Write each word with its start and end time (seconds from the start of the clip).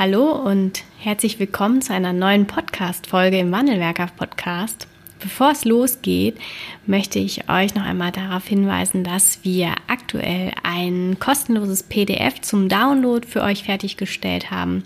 Hallo 0.00 0.32
und 0.32 0.82
herzlich 0.98 1.38
willkommen 1.38 1.82
zu 1.82 1.92
einer 1.92 2.14
neuen 2.14 2.46
Podcast-Folge 2.46 3.38
im 3.38 3.52
Wandelwerker 3.52 4.06
Podcast. 4.06 4.88
Bevor 5.20 5.50
es 5.50 5.66
losgeht, 5.66 6.38
möchte 6.86 7.18
ich 7.18 7.50
euch 7.50 7.74
noch 7.74 7.84
einmal 7.84 8.10
darauf 8.10 8.46
hinweisen, 8.46 9.04
dass 9.04 9.44
wir 9.44 9.74
aktuell 9.88 10.52
ein 10.62 11.18
kostenloses 11.20 11.82
PDF 11.82 12.40
zum 12.40 12.70
Download 12.70 13.28
für 13.28 13.42
euch 13.42 13.64
fertiggestellt 13.64 14.50
haben. 14.50 14.84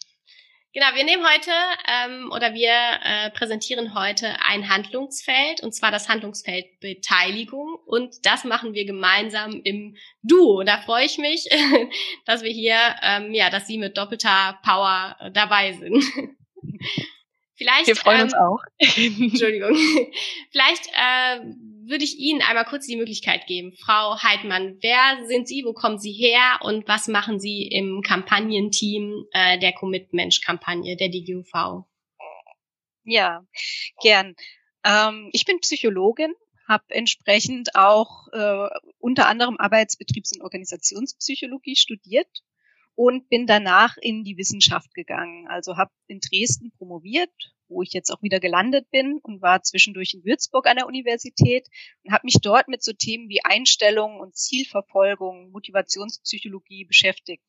Genau, 0.78 0.94
wir 0.94 1.06
nehmen 1.06 1.26
heute 1.26 1.50
ähm, 1.88 2.32
oder 2.32 2.54
wir 2.54 2.70
äh, 2.72 3.32
präsentieren 3.32 3.96
heute 3.96 4.36
ein 4.48 4.70
Handlungsfeld 4.70 5.64
und 5.64 5.74
zwar 5.74 5.90
das 5.90 6.08
Handlungsfeld 6.08 6.80
Beteiligung 6.80 7.80
und 7.88 8.14
das 8.28 8.44
machen 8.44 8.76
wir 8.76 8.86
gemeinsam 8.86 9.60
im 9.64 9.96
Duo. 10.22 10.62
Da 10.62 10.78
freue 10.78 11.06
ich 11.06 11.18
mich, 11.18 11.50
dass 12.28 12.44
wir 12.44 12.52
hier, 12.52 12.78
ähm, 13.02 13.34
ja, 13.34 13.50
dass 13.50 13.66
Sie 13.66 13.80
mit 13.80 13.98
doppelter 13.98 14.60
Power 14.64 15.16
äh, 15.20 15.32
dabei 15.32 15.74
sind. 15.74 16.04
Vielleicht. 17.56 17.88
Wir 17.88 17.96
freuen 17.96 18.18
ähm, 18.18 18.24
uns 18.26 18.34
auch. 18.36 18.60
Entschuldigung. 18.78 19.76
Vielleicht 20.52 20.90
äh, 20.94 21.40
würde 21.88 22.04
ich 22.04 22.18
Ihnen 22.18 22.42
einmal 22.42 22.66
kurz 22.66 22.88
die 22.88 22.96
Möglichkeit 22.96 23.48
geben. 23.48 23.74
Frau 23.74 24.22
Heidmann, 24.22 24.78
wer 24.82 25.26
sind 25.28 25.48
Sie, 25.48 25.64
wo 25.66 25.74
kommen 25.74 26.00
Sie 26.00 26.12
her 26.12 26.60
und 26.62 26.88
was 26.88 27.08
machen 27.08 27.40
Sie 27.40 27.64
im 27.64 28.02
Kampagnenteam 28.02 29.26
äh, 29.32 29.60
der 29.60 29.74
Commit-Mensch-Kampagne 29.74 30.98
der 30.98 31.10
DGUV? 31.10 31.86
Ja, 33.04 33.46
gern. 34.02 34.36
Ähm, 34.84 35.30
ich 35.32 35.46
bin 35.46 35.60
Psychologin, 35.60 36.34
habe 36.68 36.84
entsprechend 36.90 37.76
auch 37.76 38.28
äh, 38.34 38.68
unter 39.00 39.28
anderem 39.28 39.56
Arbeitsbetriebs- 39.58 40.36
und 40.36 40.42
Organisationspsychologie 40.44 41.76
studiert 41.76 42.44
und 42.96 43.30
bin 43.30 43.48
danach 43.48 43.96
in 43.98 44.24
die 44.24 44.38
Wissenschaft 44.38 44.94
gegangen. 44.94 45.48
Also 45.48 45.78
habe 45.78 45.92
in 46.08 46.20
Dresden 46.20 46.72
promoviert 46.78 47.32
wo 47.70 47.82
ich 47.82 47.94
jetzt 47.94 48.12
auch 48.12 48.22
wieder 48.22 48.40
gelandet 48.40 48.90
bin 48.92 49.20
und 49.22 49.42
war 49.42 49.64
zwischendurch 49.64 50.14
in 50.14 50.24
Würzburg 50.24 50.68
an 50.68 50.78
der 50.78 50.88
Universität 50.88 51.68
und 52.04 52.12
habe 52.12 52.26
mich 52.26 52.38
dort 52.42 52.68
mit 52.68 52.84
so 52.84 52.94
Themen 52.94 53.30
wie 53.30 53.44
Einstellung 53.44 54.20
und 54.20 54.36
Zielverfolgung, 54.36 55.52
Motivationspsychologie 55.52 56.86
beschäftigt. 56.86 57.44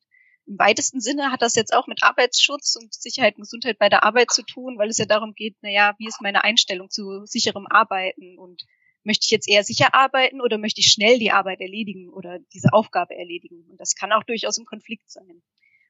Im 0.45 0.57
weitesten 0.57 0.99
Sinne 0.99 1.31
hat 1.31 1.41
das 1.43 1.55
jetzt 1.55 1.73
auch 1.73 1.85
mit 1.85 2.01
Arbeitsschutz 2.01 2.75
und 2.75 2.93
Sicherheit 2.93 3.35
und 3.35 3.43
Gesundheit 3.43 3.77
bei 3.77 3.87
der 3.87 4.03
Arbeit 4.03 4.31
zu 4.31 4.41
tun, 4.43 4.79
weil 4.79 4.89
es 4.89 4.97
ja 4.97 5.05
darum 5.05 5.33
geht, 5.35 5.55
naja, 5.61 5.93
wie 5.99 6.07
ist 6.07 6.21
meine 6.21 6.43
Einstellung 6.43 6.89
zu 6.89 7.25
sicherem 7.25 7.67
Arbeiten 7.67 8.37
und 8.39 8.63
möchte 9.03 9.25
ich 9.25 9.31
jetzt 9.31 9.47
eher 9.47 9.63
sicher 9.63 9.93
arbeiten 9.93 10.41
oder 10.41 10.57
möchte 10.57 10.81
ich 10.81 10.91
schnell 10.91 11.19
die 11.19 11.31
Arbeit 11.31 11.61
erledigen 11.61 12.09
oder 12.09 12.39
diese 12.53 12.73
Aufgabe 12.73 13.15
erledigen? 13.15 13.65
Und 13.69 13.79
das 13.79 13.95
kann 13.95 14.11
auch 14.11 14.23
durchaus 14.23 14.57
im 14.57 14.65
Konflikt 14.65 15.09
sein. 15.11 15.41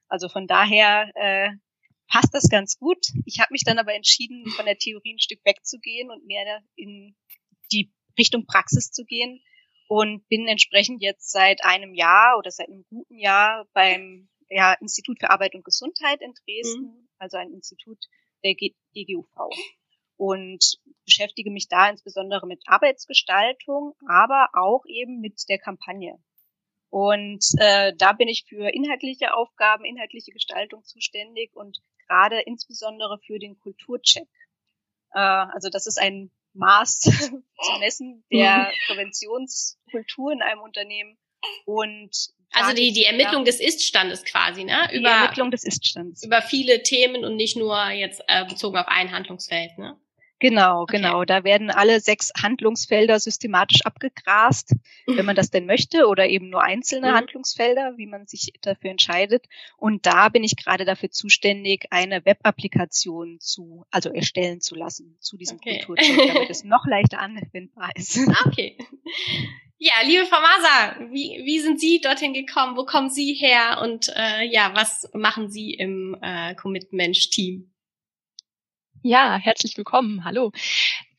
Also 0.08 0.28
von 0.28 0.46
daher 0.46 1.10
äh, 1.14 1.50
passt 2.10 2.34
das 2.34 2.48
ganz 2.50 2.76
gut. 2.78 3.06
Ich 3.24 3.40
habe 3.40 3.52
mich 3.52 3.64
dann 3.64 3.78
aber 3.78 3.94
entschieden, 3.94 4.44
von 4.50 4.66
der 4.66 4.76
Theorie 4.76 5.14
ein 5.14 5.20
Stück 5.20 5.40
wegzugehen 5.44 6.10
und 6.10 6.26
mehr 6.26 6.62
in 6.74 7.16
die 7.72 7.90
Richtung 8.18 8.46
Praxis 8.46 8.90
zu 8.90 9.04
gehen 9.04 9.40
und 9.88 10.28
bin 10.28 10.46
entsprechend 10.46 11.02
jetzt 11.02 11.30
seit 11.30 11.64
einem 11.64 11.94
Jahr 11.94 12.36
oder 12.38 12.50
seit 12.50 12.68
einem 12.68 12.84
guten 12.88 13.16
Jahr 13.16 13.66
beim 13.72 14.28
ja, 14.48 14.74
Institut 14.74 15.18
für 15.20 15.30
Arbeit 15.30 15.54
und 15.54 15.64
Gesundheit 15.64 16.20
in 16.20 16.34
Dresden, 16.44 16.82
mhm. 16.82 17.08
also 17.18 17.36
ein 17.36 17.52
Institut 17.52 17.98
der 18.44 18.54
DGUV 18.54 19.50
und 20.16 20.78
beschäftige 21.04 21.50
mich 21.50 21.68
da 21.68 21.88
insbesondere 21.88 22.46
mit 22.46 22.62
Arbeitsgestaltung, 22.66 23.94
aber 24.06 24.48
auch 24.52 24.84
eben 24.86 25.20
mit 25.20 25.48
der 25.48 25.58
Kampagne. 25.58 26.18
Und 26.90 27.44
äh, 27.58 27.94
da 27.96 28.12
bin 28.12 28.28
ich 28.28 28.44
für 28.48 28.68
inhaltliche 28.68 29.34
Aufgaben, 29.34 29.84
inhaltliche 29.84 30.32
Gestaltung 30.32 30.84
zuständig 30.84 31.54
und 31.54 31.78
gerade 32.10 32.40
insbesondere 32.40 33.18
für 33.24 33.38
den 33.38 33.58
Kulturcheck. 33.58 34.28
Äh, 35.12 35.18
also 35.18 35.70
das 35.70 35.86
ist 35.86 35.98
ein 35.98 36.30
Maß 36.54 37.00
zu 37.00 37.78
messen 37.78 38.24
der 38.32 38.70
mhm. 38.70 38.86
Präventionskultur 38.86 40.32
in 40.32 40.42
einem 40.42 40.60
Unternehmen 40.60 41.16
und 41.64 42.10
also 42.52 42.74
die, 42.74 42.92
die 42.92 43.04
Ermittlung 43.04 43.44
des 43.44 43.60
Iststandes 43.60 44.24
quasi, 44.24 44.64
ne? 44.64 44.88
Über, 44.92 45.08
die 45.08 45.14
Ermittlung 45.14 45.52
des 45.52 45.62
Iststands. 45.62 46.24
Über 46.24 46.42
viele 46.42 46.82
Themen 46.82 47.24
und 47.24 47.36
nicht 47.36 47.56
nur 47.56 47.90
jetzt 47.90 48.22
äh, 48.26 48.44
bezogen 48.44 48.76
auf 48.76 48.88
ein 48.88 49.12
Handlungsfeld, 49.12 49.78
ne? 49.78 49.96
Genau, 50.40 50.82
okay. 50.82 50.96
genau. 50.96 51.24
Da 51.24 51.44
werden 51.44 51.70
alle 51.70 52.00
sechs 52.00 52.32
Handlungsfelder 52.42 53.20
systematisch 53.20 53.82
abgegrast, 53.84 54.74
wenn 55.06 55.26
man 55.26 55.36
das 55.36 55.50
denn 55.50 55.66
möchte, 55.66 56.06
oder 56.06 56.28
eben 56.28 56.48
nur 56.48 56.62
einzelne 56.62 57.10
mhm. 57.10 57.14
Handlungsfelder, 57.14 57.92
wie 57.96 58.06
man 58.06 58.26
sich 58.26 58.54
dafür 58.62 58.90
entscheidet. 58.90 59.46
Und 59.76 60.06
da 60.06 60.30
bin 60.30 60.42
ich 60.42 60.56
gerade 60.56 60.86
dafür 60.86 61.10
zuständig, 61.10 61.86
eine 61.90 62.24
Web-Applikation 62.24 63.38
zu, 63.38 63.84
also 63.90 64.10
erstellen 64.10 64.62
zu 64.62 64.74
lassen 64.74 65.16
zu 65.20 65.36
diesem 65.36 65.58
okay. 65.58 65.82
Kulturcheck, 65.84 66.32
damit 66.34 66.50
es 66.50 66.64
noch 66.64 66.86
leichter 66.86 67.20
anwendbar 67.20 67.90
ist. 67.94 68.18
Okay. 68.46 68.78
Ja, 69.78 69.92
liebe 70.04 70.24
Frau 70.26 70.40
Maser, 70.40 71.10
wie, 71.10 71.42
wie 71.44 71.60
sind 71.60 71.78
Sie 71.80 72.00
dorthin 72.00 72.32
gekommen? 72.32 72.76
Wo 72.76 72.84
kommen 72.84 73.10
Sie 73.10 73.34
her? 73.34 73.80
Und 73.82 74.10
äh, 74.14 74.44
ja, 74.44 74.72
was 74.74 75.08
machen 75.14 75.50
Sie 75.50 75.72
im 75.72 76.16
äh, 76.20 76.54
Commit-Mensch-Team? 76.54 77.69
Ja, 79.02 79.38
herzlich 79.38 79.78
willkommen. 79.78 80.26
Hallo. 80.26 80.52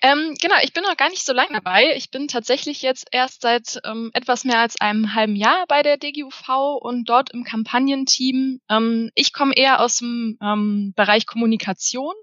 Ähm, 0.03 0.35
genau, 0.39 0.55
ich 0.61 0.71
bin 0.71 0.83
noch 0.83 0.97
gar 0.97 1.09
nicht 1.09 1.25
so 1.25 1.33
lange 1.33 1.53
dabei. 1.53 1.95
Ich 1.95 2.11
bin 2.11 2.27
tatsächlich 2.27 2.83
jetzt 2.83 3.07
erst 3.11 3.41
seit 3.41 3.79
ähm, 3.85 4.11
etwas 4.13 4.45
mehr 4.45 4.59
als 4.59 4.79
einem 4.79 5.15
halben 5.15 5.35
Jahr 5.35 5.65
bei 5.67 5.81
der 5.81 5.97
DGUV 5.97 6.77
und 6.79 7.09
dort 7.09 7.31
im 7.31 7.43
Kampagnenteam. 7.43 8.61
Ähm, 8.69 9.09
ich 9.15 9.33
komme 9.33 9.55
eher 9.55 9.79
aus 9.81 9.97
dem 9.97 10.37
ähm, 10.43 10.93
Bereich 10.95 11.25
Kommunikation 11.25 12.13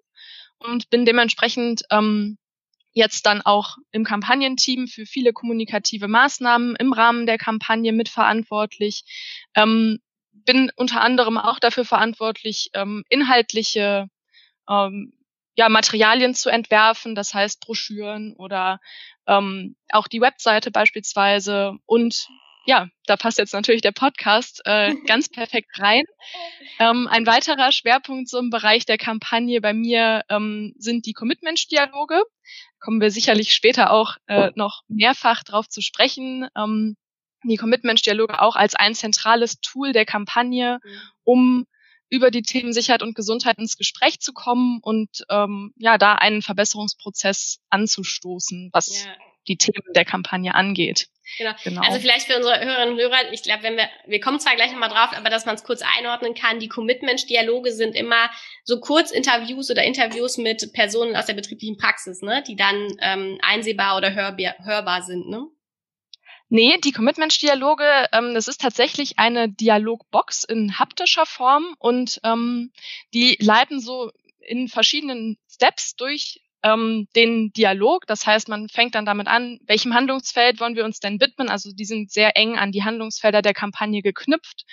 und 0.58 0.90
bin 0.90 1.04
dementsprechend 1.04 1.82
ähm, 1.90 2.38
jetzt 2.92 3.26
dann 3.26 3.42
auch 3.42 3.78
im 3.90 4.04
Kampagnenteam 4.04 4.86
für 4.86 5.06
viele 5.06 5.32
kommunikative 5.32 6.06
Maßnahmen 6.06 6.76
im 6.76 6.92
Rahmen 6.92 7.26
der 7.26 7.38
Kampagne 7.38 7.92
mitverantwortlich. 7.92 9.02
Ähm, 9.56 9.98
bin 10.30 10.70
unter 10.76 11.00
anderem 11.00 11.36
auch 11.36 11.58
dafür 11.58 11.84
verantwortlich, 11.84 12.70
inhaltliche 13.10 14.08
ja, 15.58 15.68
Materialien 15.68 16.36
zu 16.36 16.50
entwerfen, 16.50 17.16
das 17.16 17.34
heißt 17.34 17.60
Broschüren 17.60 18.32
oder 18.36 18.78
ähm, 19.26 19.74
auch 19.90 20.06
die 20.06 20.20
Webseite 20.20 20.70
beispielsweise. 20.70 21.72
Und 21.84 22.28
ja, 22.64 22.86
da 23.06 23.16
passt 23.16 23.38
jetzt 23.38 23.54
natürlich 23.54 23.82
der 23.82 23.90
Podcast 23.90 24.62
äh, 24.66 24.94
ganz 25.08 25.28
perfekt 25.28 25.70
rein. 25.80 26.04
Ähm, 26.78 27.08
ein 27.10 27.26
weiterer 27.26 27.72
Schwerpunkt 27.72 28.28
so 28.28 28.38
im 28.38 28.50
Bereich 28.50 28.86
der 28.86 28.98
Kampagne 28.98 29.60
bei 29.60 29.72
mir 29.72 30.22
ähm, 30.28 30.74
sind 30.78 31.06
die 31.06 31.12
Commitment-Dialoge. 31.12 32.22
Kommen 32.78 33.00
wir 33.00 33.10
sicherlich 33.10 33.52
später 33.52 33.90
auch 33.90 34.14
äh, 34.28 34.52
noch 34.54 34.82
mehrfach 34.86 35.42
drauf 35.42 35.68
zu 35.68 35.80
sprechen. 35.80 36.46
Ähm, 36.56 36.96
die 37.42 37.56
Commitment-Dialoge 37.56 38.40
auch 38.40 38.54
als 38.54 38.76
ein 38.76 38.94
zentrales 38.94 39.58
Tool 39.60 39.92
der 39.92 40.04
Kampagne, 40.04 40.78
mhm. 40.84 41.00
um 41.24 41.66
über 42.10 42.30
die 42.30 42.42
Themen 42.42 42.72
Sicherheit 42.72 43.02
und 43.02 43.14
Gesundheit 43.14 43.58
ins 43.58 43.76
Gespräch 43.76 44.20
zu 44.20 44.32
kommen 44.32 44.80
und 44.82 45.24
ähm, 45.30 45.72
ja, 45.76 45.98
da 45.98 46.14
einen 46.14 46.42
Verbesserungsprozess 46.42 47.60
anzustoßen, 47.70 48.70
was 48.72 49.04
ja. 49.04 49.12
die 49.46 49.56
Themen 49.56 49.92
der 49.94 50.04
Kampagne 50.04 50.54
angeht. 50.54 51.08
Genau. 51.36 51.52
genau. 51.62 51.82
Also 51.82 52.00
vielleicht 52.00 52.26
für 52.26 52.36
unsere 52.36 52.58
Hörerinnen 52.58 52.94
und 52.94 53.00
Hörer, 53.00 53.32
ich 53.32 53.42
glaube, 53.42 53.62
wenn 53.62 53.76
wir, 53.76 53.88
wir 54.06 54.20
kommen 54.20 54.40
zwar 54.40 54.56
gleich 54.56 54.72
nochmal 54.72 54.88
drauf, 54.88 55.10
aber 55.14 55.28
dass 55.28 55.44
man 55.44 55.56
es 55.56 55.64
kurz 55.64 55.82
einordnen 55.98 56.34
kann, 56.34 56.58
die 56.58 56.68
Commitment-Dialoge 56.68 57.72
sind 57.72 57.94
immer 57.94 58.30
so 58.64 58.80
Kurzinterviews 58.80 59.70
oder 59.70 59.84
Interviews 59.84 60.38
mit 60.38 60.72
Personen 60.72 61.16
aus 61.16 61.26
der 61.26 61.34
betrieblichen 61.34 61.76
Praxis, 61.76 62.22
ne, 62.22 62.42
die 62.46 62.56
dann 62.56 62.88
ähm, 63.00 63.38
einsehbar 63.42 63.96
oder 63.96 64.14
hörbar, 64.14 64.54
hörbar 64.64 65.02
sind, 65.02 65.28
ne? 65.28 65.46
Nee, 66.50 66.78
die 66.82 66.92
Commitment-Dialoge, 66.92 68.06
ähm, 68.12 68.34
das 68.34 68.48
ist 68.48 68.60
tatsächlich 68.60 69.18
eine 69.18 69.50
Dialogbox 69.50 70.44
in 70.44 70.78
haptischer 70.78 71.26
Form 71.26 71.74
und 71.78 72.20
ähm, 72.24 72.72
die 73.12 73.36
leiten 73.40 73.80
so 73.80 74.10
in 74.40 74.68
verschiedenen 74.68 75.36
Steps 75.50 75.94
durch 75.96 76.40
ähm, 76.62 77.06
den 77.14 77.52
Dialog. 77.52 78.06
Das 78.06 78.26
heißt, 78.26 78.48
man 78.48 78.68
fängt 78.68 78.94
dann 78.94 79.04
damit 79.04 79.28
an, 79.28 79.60
welchem 79.66 79.94
Handlungsfeld 79.94 80.58
wollen 80.60 80.74
wir 80.74 80.84
uns 80.84 81.00
denn 81.00 81.20
widmen. 81.20 81.48
Also 81.50 81.72
die 81.72 81.84
sind 81.84 82.10
sehr 82.10 82.36
eng 82.36 82.56
an 82.56 82.72
die 82.72 82.82
Handlungsfelder 82.82 83.42
der 83.42 83.54
Kampagne 83.54 84.02
geknüpft, 84.02 84.64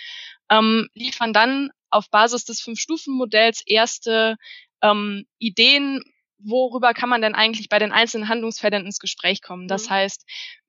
ähm, 0.49 0.87
liefern 0.93 1.33
dann 1.33 1.71
auf 1.89 2.09
Basis 2.09 2.45
des 2.45 2.61
Fünf-Stufen-Modells 2.61 3.63
erste 3.65 4.37
ähm, 4.81 5.25
Ideen, 5.39 6.03
worüber 6.39 6.93
kann 6.93 7.09
man 7.09 7.21
denn 7.21 7.35
eigentlich 7.35 7.69
bei 7.69 7.79
den 7.79 7.91
einzelnen 7.91 8.29
Handlungsfeldern 8.29 8.85
ins 8.85 8.99
Gespräch 8.99 9.41
kommen. 9.41 9.67
Das 9.67 9.87
mhm. 9.87 9.93
heißt, 9.93 10.25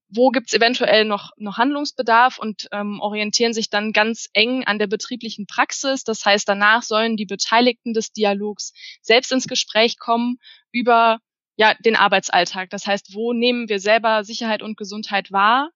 wo 0.08 0.30
gibt's 0.30 0.54
eventuell 0.54 1.04
noch, 1.04 1.30
noch 1.36 1.58
Handlungsbedarf 1.58 2.38
und 2.38 2.68
ähm, 2.72 3.00
orientieren 3.00 3.52
sich 3.52 3.70
dann 3.70 3.92
ganz 3.92 4.28
eng 4.32 4.64
an 4.64 4.78
der 4.78 4.86
betrieblichen 4.86 5.46
Praxis. 5.46 6.04
Das 6.04 6.24
heißt, 6.24 6.48
danach 6.48 6.82
sollen 6.82 7.16
die 7.16 7.26
Beteiligten 7.26 7.92
des 7.92 8.12
Dialogs 8.12 8.72
selbst 9.02 9.32
ins 9.32 9.48
Gespräch 9.48 9.98
kommen 9.98 10.38
über 10.70 11.18
ja, 11.56 11.74
den 11.74 11.96
Arbeitsalltag. 11.96 12.70
Das 12.70 12.86
heißt, 12.86 13.14
wo 13.14 13.32
nehmen 13.32 13.68
wir 13.68 13.80
selber 13.80 14.24
Sicherheit 14.24 14.62
und 14.62 14.76
Gesundheit 14.76 15.32
wahr? 15.32 15.70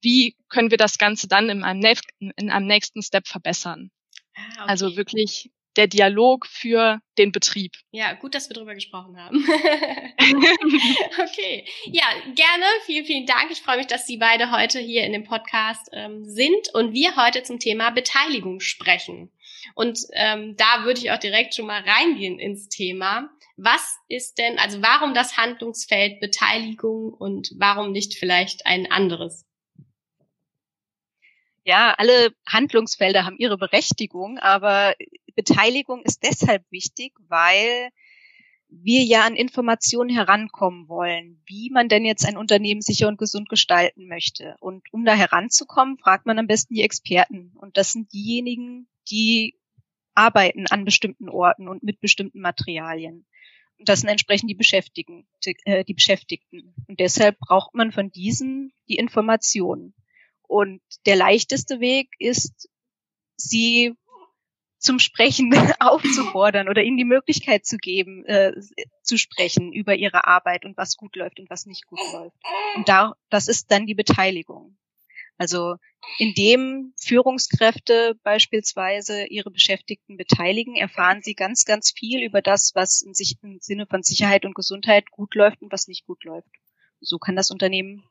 Wie 0.00 0.36
können 0.48 0.70
wir 0.70 0.78
das 0.78 0.98
Ganze 0.98 1.28
dann 1.28 1.48
in 1.48 1.62
einem, 1.62 1.94
in 2.18 2.50
einem 2.50 2.66
nächsten 2.66 3.02
Step 3.02 3.28
verbessern? 3.28 3.90
Ah, 4.34 4.62
okay. 4.62 4.64
Also 4.68 4.96
wirklich 4.96 5.50
der 5.76 5.86
Dialog 5.86 6.46
für 6.46 7.00
den 7.18 7.32
Betrieb. 7.32 7.72
Ja, 7.90 8.12
gut, 8.14 8.34
dass 8.34 8.48
wir 8.48 8.54
darüber 8.54 8.74
gesprochen 8.74 9.16
haben. 9.18 9.36
okay. 11.18 11.64
Ja, 11.86 12.04
gerne. 12.34 12.64
Vielen, 12.84 13.04
vielen 13.04 13.26
Dank. 13.26 13.50
Ich 13.50 13.62
freue 13.62 13.78
mich, 13.78 13.86
dass 13.86 14.06
Sie 14.06 14.16
beide 14.16 14.50
heute 14.50 14.78
hier 14.78 15.04
in 15.04 15.12
dem 15.12 15.24
Podcast 15.24 15.88
ähm, 15.92 16.24
sind 16.24 16.74
und 16.74 16.92
wir 16.92 17.16
heute 17.16 17.42
zum 17.42 17.58
Thema 17.58 17.90
Beteiligung 17.90 18.60
sprechen. 18.60 19.30
Und 19.74 20.00
ähm, 20.12 20.56
da 20.56 20.84
würde 20.84 21.00
ich 21.00 21.10
auch 21.10 21.18
direkt 21.18 21.54
schon 21.54 21.66
mal 21.66 21.82
reingehen 21.82 22.38
ins 22.38 22.68
Thema. 22.68 23.30
Was 23.56 23.98
ist 24.08 24.38
denn, 24.38 24.58
also 24.58 24.82
warum 24.82 25.14
das 25.14 25.36
Handlungsfeld 25.36 26.20
Beteiligung 26.20 27.12
und 27.12 27.50
warum 27.56 27.90
nicht 27.90 28.14
vielleicht 28.14 28.66
ein 28.66 28.90
anderes? 28.90 29.45
Ja, 31.66 31.96
alle 31.98 32.32
Handlungsfelder 32.46 33.24
haben 33.24 33.38
ihre 33.38 33.58
Berechtigung, 33.58 34.38
aber 34.38 34.94
Beteiligung 35.34 36.00
ist 36.04 36.22
deshalb 36.22 36.62
wichtig, 36.70 37.12
weil 37.26 37.90
wir 38.68 39.02
ja 39.02 39.26
an 39.26 39.34
Informationen 39.34 40.08
herankommen 40.08 40.88
wollen, 40.88 41.42
wie 41.44 41.70
man 41.70 41.88
denn 41.88 42.04
jetzt 42.04 42.24
ein 42.24 42.36
Unternehmen 42.36 42.82
sicher 42.82 43.08
und 43.08 43.18
gesund 43.18 43.48
gestalten 43.48 44.06
möchte. 44.06 44.54
Und 44.60 44.84
um 44.92 45.04
da 45.04 45.16
heranzukommen, 45.16 45.98
fragt 45.98 46.24
man 46.24 46.38
am 46.38 46.46
besten 46.46 46.74
die 46.74 46.82
Experten. 46.82 47.50
Und 47.56 47.76
das 47.76 47.90
sind 47.90 48.12
diejenigen, 48.12 48.88
die 49.10 49.58
arbeiten 50.14 50.68
an 50.68 50.84
bestimmten 50.84 51.28
Orten 51.28 51.66
und 51.66 51.82
mit 51.82 52.00
bestimmten 52.00 52.40
Materialien. 52.42 53.26
Und 53.80 53.88
das 53.88 54.02
sind 54.02 54.08
entsprechend 54.08 54.48
die 54.50 54.54
Beschäftigten, 54.54 55.26
äh, 55.64 55.84
die 55.84 55.94
Beschäftigten. 55.94 56.76
Und 56.86 57.00
deshalb 57.00 57.40
braucht 57.40 57.74
man 57.74 57.90
von 57.90 58.12
diesen 58.12 58.72
die 58.88 58.98
Informationen. 58.98 59.94
Und 60.48 60.80
der 61.06 61.16
leichteste 61.16 61.80
Weg 61.80 62.10
ist, 62.18 62.68
sie 63.36 63.94
zum 64.78 64.98
Sprechen 64.98 65.52
aufzufordern 65.80 66.68
oder 66.68 66.82
ihnen 66.82 66.96
die 66.96 67.04
Möglichkeit 67.04 67.66
zu 67.66 67.76
geben, 67.76 68.24
äh, 68.26 68.52
zu 69.02 69.16
sprechen 69.18 69.72
über 69.72 69.94
ihre 69.94 70.26
Arbeit 70.26 70.64
und 70.64 70.76
was 70.76 70.96
gut 70.96 71.16
läuft 71.16 71.40
und 71.40 71.50
was 71.50 71.66
nicht 71.66 71.86
gut 71.86 72.00
läuft. 72.12 72.36
Und 72.76 72.88
da, 72.88 73.14
das 73.30 73.48
ist 73.48 73.70
dann 73.70 73.86
die 73.86 73.94
Beteiligung. 73.94 74.76
Also 75.38 75.76
indem 76.18 76.94
Führungskräfte 76.98 78.18
beispielsweise 78.22 79.26
ihre 79.26 79.50
Beschäftigten 79.50 80.16
beteiligen, 80.16 80.76
erfahren 80.76 81.20
sie 81.22 81.34
ganz, 81.34 81.64
ganz 81.64 81.90
viel 81.90 82.22
über 82.22 82.40
das, 82.40 82.72
was 82.74 83.02
im 83.02 83.12
Sinne 83.60 83.86
von 83.86 84.02
Sicherheit 84.02 84.44
und 84.46 84.54
Gesundheit 84.54 85.10
gut 85.10 85.34
läuft 85.34 85.60
und 85.60 85.72
was 85.72 85.88
nicht 85.88 86.06
gut 86.06 86.24
läuft. 86.24 86.48
So 87.00 87.18
kann 87.18 87.36
das 87.36 87.50
Unternehmen 87.50 88.04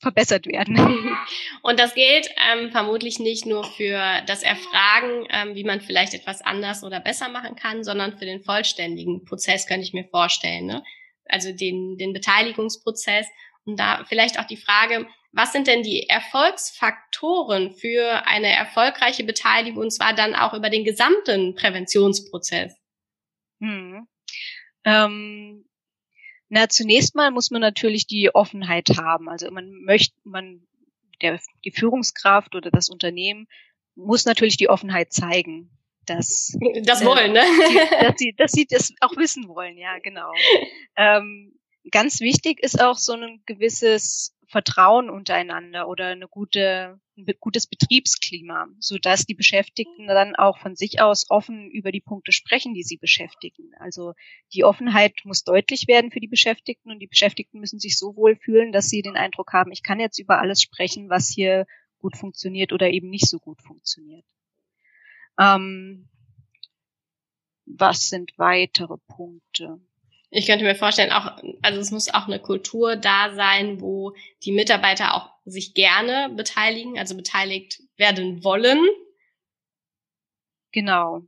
verbessert 0.00 0.46
werden. 0.46 0.76
Und 1.62 1.78
das 1.78 1.94
gilt 1.94 2.28
ähm, 2.50 2.72
vermutlich 2.72 3.18
nicht 3.18 3.46
nur 3.46 3.64
für 3.64 4.22
das 4.26 4.42
Erfragen, 4.42 5.26
ähm, 5.30 5.54
wie 5.54 5.64
man 5.64 5.80
vielleicht 5.80 6.14
etwas 6.14 6.40
anders 6.40 6.82
oder 6.82 7.00
besser 7.00 7.28
machen 7.28 7.54
kann, 7.54 7.84
sondern 7.84 8.18
für 8.18 8.24
den 8.24 8.42
vollständigen 8.42 9.24
Prozess 9.24 9.66
könnte 9.66 9.84
ich 9.84 9.92
mir 9.92 10.08
vorstellen. 10.08 10.66
Ne? 10.66 10.82
Also 11.26 11.52
den, 11.52 11.98
den 11.98 12.12
Beteiligungsprozess 12.12 13.26
und 13.64 13.78
da 13.78 14.04
vielleicht 14.08 14.38
auch 14.38 14.46
die 14.46 14.56
Frage, 14.56 15.06
was 15.32 15.52
sind 15.52 15.66
denn 15.68 15.82
die 15.82 16.08
Erfolgsfaktoren 16.08 17.72
für 17.72 18.26
eine 18.26 18.48
erfolgreiche 18.48 19.22
Beteiligung 19.22 19.82
und 19.82 19.90
zwar 19.92 20.14
dann 20.14 20.34
auch 20.34 20.54
über 20.54 20.70
den 20.70 20.84
gesamten 20.84 21.54
Präventionsprozess? 21.54 22.74
Hm. 23.60 24.08
Ähm, 24.84 25.69
na, 26.50 26.68
zunächst 26.68 27.14
mal 27.14 27.30
muss 27.30 27.50
man 27.50 27.60
natürlich 27.60 28.06
die 28.06 28.34
Offenheit 28.34 28.88
haben. 28.98 29.28
Also 29.28 29.50
man 29.50 29.70
möchte, 29.84 30.14
man, 30.24 30.66
der, 31.22 31.40
die 31.64 31.70
Führungskraft 31.70 32.54
oder 32.56 32.70
das 32.70 32.90
Unternehmen 32.90 33.46
muss 33.94 34.24
natürlich 34.24 34.56
die 34.56 34.68
Offenheit 34.68 35.12
zeigen. 35.12 35.70
Dass, 36.06 36.58
das 36.82 37.04
wollen, 37.04 37.32
ne? 37.32 37.42
Die, 37.42 37.96
dass, 38.00 38.14
sie, 38.16 38.34
dass 38.36 38.52
sie 38.52 38.66
das 38.68 38.92
auch 39.00 39.16
wissen 39.16 39.46
wollen, 39.48 39.78
ja, 39.78 39.98
genau. 40.00 40.32
Ähm, 40.96 41.54
ganz 41.92 42.20
wichtig 42.20 42.60
ist 42.62 42.82
auch 42.82 42.98
so 42.98 43.12
ein 43.12 43.42
gewisses 43.46 44.34
Vertrauen 44.50 45.10
untereinander 45.10 45.86
oder 45.86 46.08
eine 46.08 46.26
gute, 46.26 47.00
ein 47.16 47.24
gutes 47.38 47.68
Betriebsklima, 47.68 48.66
so 48.80 48.98
dass 48.98 49.24
die 49.24 49.34
Beschäftigten 49.34 50.08
dann 50.08 50.34
auch 50.34 50.58
von 50.58 50.74
sich 50.74 51.00
aus 51.00 51.26
offen 51.30 51.70
über 51.70 51.92
die 51.92 52.00
Punkte 52.00 52.32
sprechen, 52.32 52.74
die 52.74 52.82
sie 52.82 52.96
beschäftigen. 52.96 53.70
Also 53.78 54.14
die 54.52 54.64
Offenheit 54.64 55.14
muss 55.22 55.44
deutlich 55.44 55.86
werden 55.86 56.10
für 56.10 56.18
die 56.18 56.26
Beschäftigten 56.26 56.90
und 56.90 56.98
die 56.98 57.06
Beschäftigten 57.06 57.60
müssen 57.60 57.78
sich 57.78 57.96
so 57.96 58.16
wohl 58.16 58.34
fühlen, 58.34 58.72
dass 58.72 58.88
sie 58.88 59.02
den 59.02 59.16
Eindruck 59.16 59.52
haben, 59.52 59.70
ich 59.70 59.84
kann 59.84 60.00
jetzt 60.00 60.18
über 60.18 60.40
alles 60.40 60.60
sprechen, 60.60 61.08
was 61.08 61.28
hier 61.28 61.64
gut 62.00 62.16
funktioniert 62.16 62.72
oder 62.72 62.90
eben 62.90 63.08
nicht 63.08 63.28
so 63.28 63.38
gut 63.38 63.62
funktioniert. 63.62 64.26
Ähm, 65.38 66.08
was 67.66 68.08
sind 68.08 68.32
weitere 68.36 68.96
Punkte? 69.06 69.80
Ich 70.30 70.46
könnte 70.46 70.64
mir 70.64 70.76
vorstellen, 70.76 71.10
auch, 71.10 71.42
also 71.60 71.80
es 71.80 71.90
muss 71.90 72.08
auch 72.08 72.26
eine 72.26 72.38
Kultur 72.38 72.94
da 72.96 73.34
sein, 73.34 73.80
wo 73.80 74.14
die 74.44 74.52
Mitarbeiter 74.52 75.14
auch 75.14 75.30
sich 75.44 75.74
gerne 75.74 76.32
beteiligen, 76.34 76.98
also 76.98 77.16
beteiligt 77.16 77.82
werden 77.96 78.44
wollen. 78.44 78.78
Genau, 80.70 81.22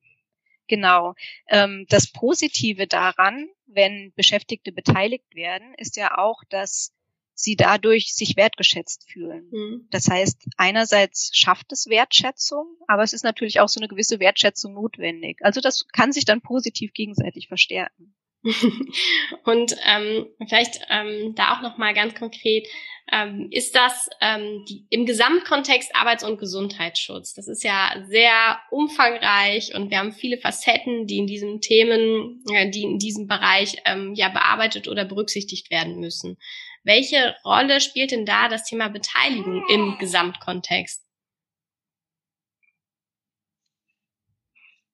genau. 0.68 1.14
Ähm, 1.48 1.86
das 1.88 2.12
Positive 2.12 2.86
daran, 2.86 3.48
wenn 3.66 4.12
Beschäftigte 4.14 4.70
beteiligt 4.70 5.34
werden, 5.34 5.74
ist 5.78 5.96
ja 5.96 6.16
auch, 6.16 6.44
dass 6.48 6.94
sie 7.34 7.56
dadurch 7.56 8.14
sich 8.14 8.36
wertgeschätzt 8.36 9.10
fühlen. 9.10 9.48
Mhm. 9.50 9.88
Das 9.90 10.08
heißt, 10.08 10.46
einerseits 10.58 11.30
schafft 11.36 11.72
es 11.72 11.88
Wertschätzung, 11.88 12.76
aber 12.86 13.02
es 13.02 13.12
ist 13.12 13.24
natürlich 13.24 13.58
auch 13.58 13.68
so 13.68 13.80
eine 13.80 13.88
gewisse 13.88 14.20
Wertschätzung 14.20 14.74
notwendig. 14.74 15.38
Also 15.40 15.60
das 15.60 15.88
kann 15.92 16.12
sich 16.12 16.24
dann 16.24 16.40
positiv 16.40 16.92
gegenseitig 16.92 17.48
verstärken. 17.48 18.14
Und 19.44 19.76
ähm, 19.84 20.26
vielleicht 20.48 20.80
ähm, 20.90 21.34
da 21.36 21.54
auch 21.54 21.62
noch 21.62 21.78
mal 21.78 21.94
ganz 21.94 22.14
konkret: 22.14 22.66
ähm, 23.12 23.48
Ist 23.50 23.76
das 23.76 24.08
ähm, 24.20 24.64
die, 24.68 24.84
im 24.90 25.06
Gesamtkontext 25.06 25.94
Arbeits- 25.94 26.24
und 26.24 26.38
Gesundheitsschutz? 26.38 27.34
Das 27.34 27.46
ist 27.46 27.62
ja 27.62 27.94
sehr 28.08 28.58
umfangreich 28.70 29.74
und 29.74 29.90
wir 29.90 29.98
haben 29.98 30.12
viele 30.12 30.38
Facetten, 30.38 31.06
die 31.06 31.18
in 31.18 31.26
diesen 31.26 31.60
Themen, 31.60 32.42
äh, 32.52 32.68
die 32.70 32.82
in 32.82 32.98
diesem 32.98 33.28
Bereich 33.28 33.76
ähm, 33.84 34.14
ja 34.14 34.28
bearbeitet 34.28 34.88
oder 34.88 35.04
berücksichtigt 35.04 35.70
werden 35.70 36.00
müssen. 36.00 36.36
Welche 36.82 37.36
Rolle 37.44 37.80
spielt 37.80 38.10
denn 38.10 38.26
da 38.26 38.48
das 38.48 38.64
Thema 38.64 38.88
Beteiligung 38.88 39.64
im 39.68 39.98
Gesamtkontext? 39.98 41.04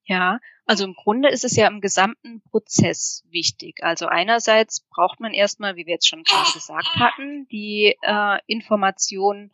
Ja, 0.08 0.40
also 0.64 0.84
im 0.84 0.94
Grunde 0.94 1.28
ist 1.28 1.44
es 1.44 1.54
ja 1.54 1.68
im 1.68 1.82
gesamten 1.82 2.40
Prozess 2.40 3.24
wichtig. 3.28 3.84
Also 3.84 4.06
einerseits 4.06 4.80
braucht 4.88 5.20
man 5.20 5.34
erstmal, 5.34 5.76
wie 5.76 5.84
wir 5.84 5.92
jetzt 5.92 6.08
schon 6.08 6.22
gerade 6.22 6.50
gesagt 6.50 6.88
hatten, 6.96 7.46
die 7.48 7.94
äh, 8.00 8.38
Information, 8.46 9.50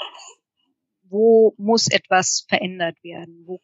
wo 1.02 1.54
muss 1.58 1.88
etwas 1.88 2.46
verändert 2.48 3.02
werden, 3.02 3.42
wo, 3.46 3.60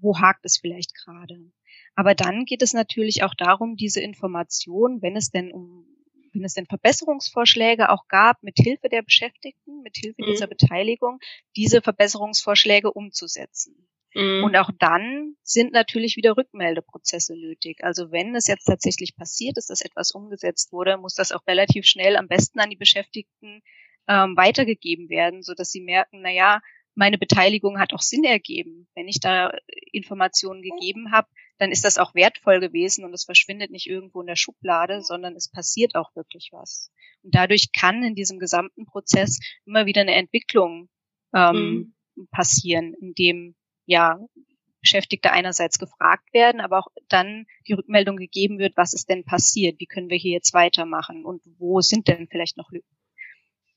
wo 0.00 0.18
hakt 0.18 0.46
es 0.46 0.56
vielleicht 0.56 0.94
gerade. 0.94 1.52
Aber 1.94 2.14
dann 2.14 2.46
geht 2.46 2.62
es 2.62 2.72
natürlich 2.72 3.22
auch 3.22 3.34
darum, 3.34 3.76
diese 3.76 4.00
Information, 4.00 5.02
wenn 5.02 5.14
es 5.14 5.30
denn 5.30 5.52
um 5.52 5.86
wenn 6.32 6.44
es 6.44 6.54
denn 6.54 6.66
Verbesserungsvorschläge 6.66 7.90
auch 7.90 8.06
gab, 8.06 8.42
mit 8.42 8.58
Hilfe 8.58 8.88
der 8.88 9.02
Beschäftigten, 9.02 9.82
mit 9.82 9.96
Hilfe 9.96 10.22
mhm. 10.22 10.26
dieser 10.26 10.46
Beteiligung, 10.46 11.18
diese 11.56 11.82
Verbesserungsvorschläge 11.82 12.92
umzusetzen. 12.92 13.88
Mhm. 14.18 14.42
Und 14.42 14.56
auch 14.56 14.70
dann 14.78 15.36
sind 15.44 15.72
natürlich 15.72 16.16
wieder 16.16 16.36
Rückmeldeprozesse 16.36 17.36
nötig. 17.36 17.84
Also 17.84 18.10
wenn 18.10 18.34
es 18.34 18.48
jetzt 18.48 18.64
tatsächlich 18.64 19.16
passiert 19.16 19.56
ist, 19.56 19.70
dass 19.70 19.80
etwas 19.80 20.10
umgesetzt 20.10 20.72
wurde, 20.72 20.96
muss 20.98 21.14
das 21.14 21.30
auch 21.30 21.46
relativ 21.46 21.86
schnell 21.86 22.16
am 22.16 22.26
besten 22.26 22.58
an 22.58 22.68
die 22.68 22.76
Beschäftigten 22.76 23.62
ähm, 24.08 24.36
weitergegeben 24.36 25.08
werden, 25.08 25.42
so 25.42 25.54
dass 25.54 25.70
sie 25.70 25.80
merken, 25.80 26.22
na 26.22 26.32
ja, 26.32 26.60
meine 26.96 27.16
Beteiligung 27.16 27.78
hat 27.78 27.94
auch 27.94 28.02
Sinn 28.02 28.24
ergeben. 28.24 28.88
Wenn 28.96 29.06
ich 29.06 29.20
da 29.20 29.52
Informationen 29.92 30.62
gegeben 30.62 31.12
habe, 31.12 31.28
dann 31.58 31.70
ist 31.70 31.84
das 31.84 31.96
auch 31.96 32.12
wertvoll 32.16 32.58
gewesen 32.58 33.04
und 33.04 33.14
es 33.14 33.24
verschwindet 33.24 33.70
nicht 33.70 33.86
irgendwo 33.86 34.20
in 34.20 34.26
der 34.26 34.34
Schublade, 34.34 35.02
sondern 35.02 35.36
es 35.36 35.48
passiert 35.48 35.94
auch 35.94 36.16
wirklich 36.16 36.48
was. 36.50 36.90
Und 37.22 37.36
dadurch 37.36 37.70
kann 37.70 38.02
in 38.02 38.16
diesem 38.16 38.40
gesamten 38.40 38.84
Prozess 38.84 39.38
immer 39.64 39.86
wieder 39.86 40.00
eine 40.00 40.16
Entwicklung 40.16 40.88
ähm, 41.32 41.94
mhm. 42.16 42.28
passieren, 42.32 42.94
in 43.00 43.14
dem 43.14 43.54
ja, 43.88 44.20
Beschäftigte 44.80 45.32
einerseits 45.32 45.78
gefragt 45.78 46.32
werden, 46.32 46.60
aber 46.60 46.78
auch 46.78 46.88
dann 47.08 47.46
die 47.66 47.72
Rückmeldung 47.72 48.16
gegeben 48.16 48.58
wird, 48.58 48.76
was 48.76 48.92
ist 48.92 49.08
denn 49.08 49.24
passiert, 49.24 49.80
wie 49.80 49.86
können 49.86 50.10
wir 50.10 50.18
hier 50.18 50.32
jetzt 50.32 50.54
weitermachen? 50.54 51.24
Und 51.24 51.42
wo 51.58 51.80
sind 51.80 52.06
denn 52.06 52.28
vielleicht 52.30 52.56
noch 52.56 52.70
Lücken. 52.70 52.96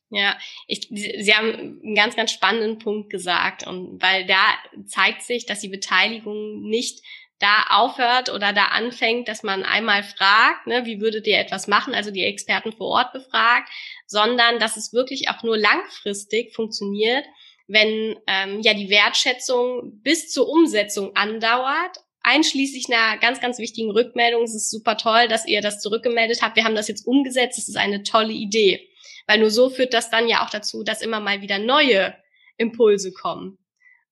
Ja, 0.09 0.37
ich, 0.67 0.89
Sie 0.89 1.33
haben 1.33 1.79
einen 1.81 1.95
ganz, 1.95 2.17
ganz 2.17 2.31
spannenden 2.31 2.79
Punkt 2.79 3.09
gesagt 3.09 3.65
und 3.65 4.01
weil 4.01 4.25
da 4.25 4.43
zeigt 4.85 5.21
sich, 5.21 5.45
dass 5.45 5.61
die 5.61 5.69
Beteiligung 5.69 6.61
nicht 6.63 7.01
da 7.39 7.63
aufhört 7.69 8.29
oder 8.29 8.51
da 8.51 8.65
anfängt, 8.65 9.29
dass 9.29 9.41
man 9.41 9.63
einmal 9.63 10.03
fragt, 10.03 10.67
ne, 10.67 10.85
wie 10.85 10.99
würdet 10.99 11.25
ihr 11.27 11.39
etwas 11.39 11.67
machen, 11.67 11.95
also 11.95 12.11
die 12.11 12.25
Experten 12.25 12.73
vor 12.73 12.87
Ort 12.87 13.13
befragt, 13.13 13.69
sondern 14.05 14.59
dass 14.59 14.75
es 14.75 14.91
wirklich 14.91 15.29
auch 15.29 15.41
nur 15.43 15.57
langfristig 15.57 16.53
funktioniert, 16.53 17.25
wenn 17.71 18.17
ähm, 18.27 18.61
ja 18.61 18.73
die 18.73 18.89
Wertschätzung 18.89 20.01
bis 20.03 20.31
zur 20.31 20.49
Umsetzung 20.49 21.15
andauert, 21.15 21.97
einschließlich 22.23 22.85
einer 22.89 23.17
ganz, 23.17 23.39
ganz 23.39 23.57
wichtigen 23.59 23.91
Rückmeldung. 23.91 24.43
Es 24.43 24.55
ist 24.55 24.69
super 24.69 24.97
toll, 24.97 25.27
dass 25.27 25.47
ihr 25.47 25.61
das 25.61 25.81
zurückgemeldet 25.81 26.41
habt. 26.41 26.55
Wir 26.55 26.63
haben 26.63 26.75
das 26.75 26.87
jetzt 26.87 27.05
umgesetzt. 27.07 27.57
Das 27.57 27.67
ist 27.67 27.77
eine 27.77 28.03
tolle 28.03 28.33
Idee. 28.33 28.87
Weil 29.27 29.39
nur 29.39 29.49
so 29.49 29.69
führt 29.69 29.93
das 29.93 30.09
dann 30.09 30.27
ja 30.27 30.43
auch 30.43 30.49
dazu, 30.49 30.83
dass 30.83 31.01
immer 31.01 31.19
mal 31.19 31.41
wieder 31.41 31.59
neue 31.59 32.15
Impulse 32.57 33.11
kommen. 33.11 33.57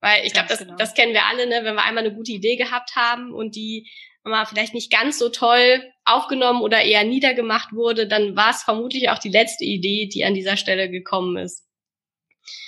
Weil 0.01 0.25
ich 0.25 0.33
glaube, 0.33 0.47
das, 0.47 0.59
genau. 0.59 0.75
das 0.77 0.93
kennen 0.93 1.13
wir 1.13 1.25
alle, 1.25 1.47
ne? 1.47 1.61
wenn 1.63 1.75
wir 1.75 1.83
einmal 1.83 2.05
eine 2.05 2.15
gute 2.15 2.31
Idee 2.31 2.55
gehabt 2.55 2.95
haben 2.95 3.33
und 3.33 3.55
die 3.55 3.89
mal 4.23 4.45
vielleicht 4.45 4.73
nicht 4.73 4.91
ganz 4.91 5.17
so 5.17 5.29
toll 5.29 5.83
aufgenommen 6.05 6.61
oder 6.61 6.81
eher 6.81 7.03
niedergemacht 7.03 7.73
wurde, 7.73 8.07
dann 8.07 8.35
war 8.35 8.51
es 8.51 8.63
vermutlich 8.63 9.09
auch 9.09 9.17
die 9.17 9.29
letzte 9.29 9.65
Idee, 9.65 10.07
die 10.07 10.23
an 10.23 10.33
dieser 10.33 10.55
Stelle 10.55 10.89
gekommen 10.89 11.37
ist. 11.37 11.68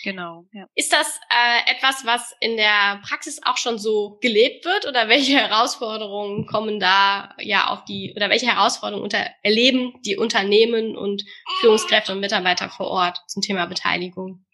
Genau. 0.04 0.46
Ja. 0.54 0.66
Ist 0.76 0.92
das 0.92 1.20
äh, 1.30 1.72
etwas, 1.72 2.06
was 2.06 2.36
in 2.40 2.58
der 2.58 3.02
Praxis 3.08 3.40
auch 3.44 3.58
schon 3.58 3.78
so 3.78 4.18
gelebt 4.22 4.66
wird 4.66 4.88
oder 4.88 5.10
welche 5.10 5.34
Herausforderungen 5.34 6.46
kommen 6.46 6.80
da 6.80 7.36
ja 7.40 7.68
auf 7.68 7.86
die 7.86 8.14
oder 8.16 8.30
welche 8.30 8.48
Herausforderungen 8.48 9.04
unter, 9.04 9.26
erleben 9.44 9.94
die 10.06 10.18
Unternehmen 10.18 10.98
und 10.98 11.24
Führungskräfte 11.60 12.14
und 12.14 12.20
Mitarbeiter 12.20 12.70
vor 12.70 12.88
Ort 12.88 13.20
zum 13.28 13.42
Thema 13.42 13.66
Beteiligung? 13.66 14.46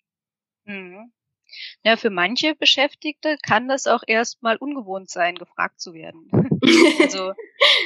Mhm. 0.66 1.12
Ja, 1.84 1.98
für 1.98 2.10
manche 2.10 2.56
Beschäftigte 2.56 3.38
kann 3.42 3.68
das 3.68 3.88
auch 3.88 4.04
erstmal 4.06 4.58
ungewohnt 4.58 5.10
sein, 5.10 5.36
gefragt 5.36 5.80
zu 5.80 5.94
werden. 5.94 6.30
also 7.02 7.34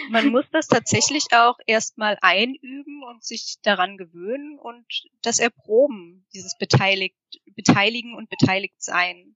man 0.09 0.29
muss 0.29 0.45
das 0.51 0.67
tatsächlich 0.67 1.25
auch 1.33 1.57
erstmal 1.65 2.17
einüben 2.21 3.03
und 3.03 3.23
sich 3.23 3.57
daran 3.63 3.97
gewöhnen 3.97 4.59
und 4.59 4.85
das 5.21 5.39
erproben, 5.39 6.25
dieses 6.33 6.57
Beteiligt, 6.57 7.15
Beteiligen 7.55 8.15
und 8.15 8.29
Beteiligt 8.29 8.81
sein. 8.81 9.35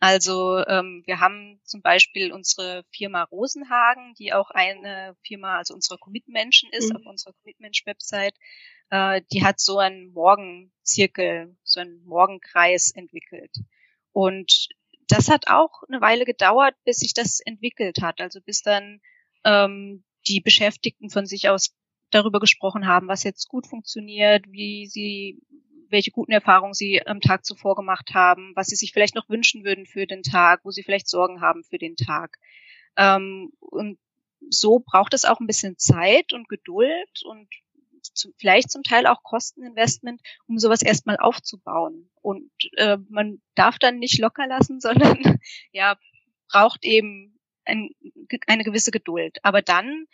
Also 0.00 0.64
ähm, 0.66 1.02
wir 1.06 1.18
haben 1.18 1.60
zum 1.64 1.82
Beispiel 1.82 2.32
unsere 2.32 2.84
Firma 2.92 3.24
Rosenhagen, 3.24 4.14
die 4.14 4.32
auch 4.32 4.50
eine 4.50 5.16
Firma, 5.26 5.58
also 5.58 5.74
unsere 5.74 5.98
Commitmenschen 5.98 6.70
ist, 6.72 6.90
mhm. 6.90 6.98
auf 6.98 7.06
unserer 7.06 7.32
Commitmensch-Website. 7.32 8.34
Äh, 8.90 9.22
die 9.32 9.44
hat 9.44 9.60
so 9.60 9.78
einen 9.78 10.12
Morgenzirkel, 10.12 11.56
so 11.62 11.80
einen 11.80 12.04
Morgenkreis 12.04 12.90
entwickelt. 12.90 13.52
Und 14.12 14.68
das 15.08 15.28
hat 15.28 15.48
auch 15.48 15.82
eine 15.88 16.00
Weile 16.00 16.24
gedauert, 16.24 16.74
bis 16.84 16.98
sich 16.98 17.14
das 17.14 17.40
entwickelt 17.40 18.02
hat. 18.02 18.20
Also 18.20 18.40
bis 18.40 18.62
dann 18.62 19.00
ähm, 19.44 20.04
die 20.26 20.40
Beschäftigten 20.40 21.10
von 21.10 21.26
sich 21.26 21.48
aus 21.48 21.74
darüber 22.10 22.40
gesprochen 22.40 22.86
haben, 22.86 23.08
was 23.08 23.24
jetzt 23.24 23.48
gut 23.48 23.66
funktioniert, 23.66 24.44
wie 24.50 24.86
sie, 24.86 25.40
welche 25.90 26.10
guten 26.10 26.32
Erfahrungen 26.32 26.74
sie 26.74 27.06
am 27.06 27.20
Tag 27.20 27.44
zuvor 27.44 27.76
gemacht 27.76 28.14
haben, 28.14 28.52
was 28.54 28.68
sie 28.68 28.76
sich 28.76 28.92
vielleicht 28.92 29.14
noch 29.14 29.28
wünschen 29.28 29.64
würden 29.64 29.86
für 29.86 30.06
den 30.06 30.22
Tag, 30.22 30.60
wo 30.64 30.70
sie 30.70 30.82
vielleicht 30.82 31.08
Sorgen 31.08 31.40
haben 31.40 31.64
für 31.64 31.78
den 31.78 31.96
Tag. 31.96 32.38
Ähm, 32.96 33.52
und 33.60 33.98
so 34.50 34.78
braucht 34.80 35.14
es 35.14 35.24
auch 35.24 35.40
ein 35.40 35.46
bisschen 35.46 35.76
Zeit 35.78 36.32
und 36.32 36.48
Geduld 36.48 37.22
und 37.24 37.48
zu, 38.14 38.32
vielleicht 38.38 38.70
zum 38.70 38.82
Teil 38.82 39.06
auch 39.06 39.22
Kosteninvestment, 39.22 40.20
um 40.46 40.58
sowas 40.58 40.82
erstmal 40.82 41.16
aufzubauen. 41.16 42.10
Und 42.20 42.50
äh, 42.76 42.98
man 43.08 43.40
darf 43.54 43.78
dann 43.78 43.98
nicht 43.98 44.18
locker 44.18 44.46
lassen, 44.46 44.80
sondern 44.80 45.38
ja, 45.72 45.96
braucht 46.50 46.84
eben 46.84 47.38
ein, 47.64 47.90
eine 48.46 48.64
gewisse 48.64 48.90
Geduld. 48.90 49.38
Aber 49.42 49.62
dann 49.62 50.06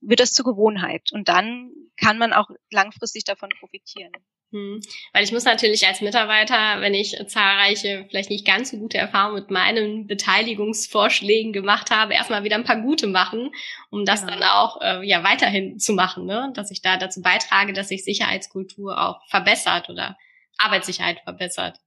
wird 0.00 0.20
das 0.20 0.32
zur 0.32 0.44
Gewohnheit 0.44 1.10
und 1.12 1.28
dann 1.28 1.72
kann 1.96 2.18
man 2.18 2.32
auch 2.32 2.50
langfristig 2.70 3.24
davon 3.24 3.50
profitieren. 3.58 4.12
Hm. 4.50 4.80
Weil 5.12 5.24
ich 5.24 5.32
muss 5.32 5.44
natürlich 5.44 5.86
als 5.86 6.00
Mitarbeiter, 6.00 6.80
wenn 6.80 6.94
ich 6.94 7.16
zahlreiche, 7.26 8.06
vielleicht 8.08 8.30
nicht 8.30 8.46
ganz 8.46 8.70
so 8.70 8.78
gute 8.78 8.96
Erfahrungen 8.96 9.34
mit 9.34 9.50
meinen 9.50 10.06
Beteiligungsvorschlägen 10.06 11.52
gemacht 11.52 11.90
habe, 11.90 12.14
erstmal 12.14 12.44
wieder 12.44 12.56
ein 12.56 12.64
paar 12.64 12.80
gute 12.80 13.06
machen, 13.08 13.50
um 13.90 14.06
das 14.06 14.20
genau. 14.20 14.32
dann 14.32 14.42
auch 14.44 14.80
äh, 14.80 15.06
ja 15.06 15.22
weiterhin 15.22 15.78
zu 15.78 15.92
machen, 15.92 16.24
ne? 16.24 16.50
dass 16.54 16.70
ich 16.70 16.80
da 16.80 16.96
dazu 16.96 17.20
beitrage, 17.20 17.74
dass 17.74 17.88
sich 17.88 18.04
Sicherheitskultur 18.04 18.98
auch 18.98 19.20
verbessert 19.28 19.90
oder 19.90 20.16
Arbeitssicherheit 20.56 21.20
verbessert. 21.20 21.78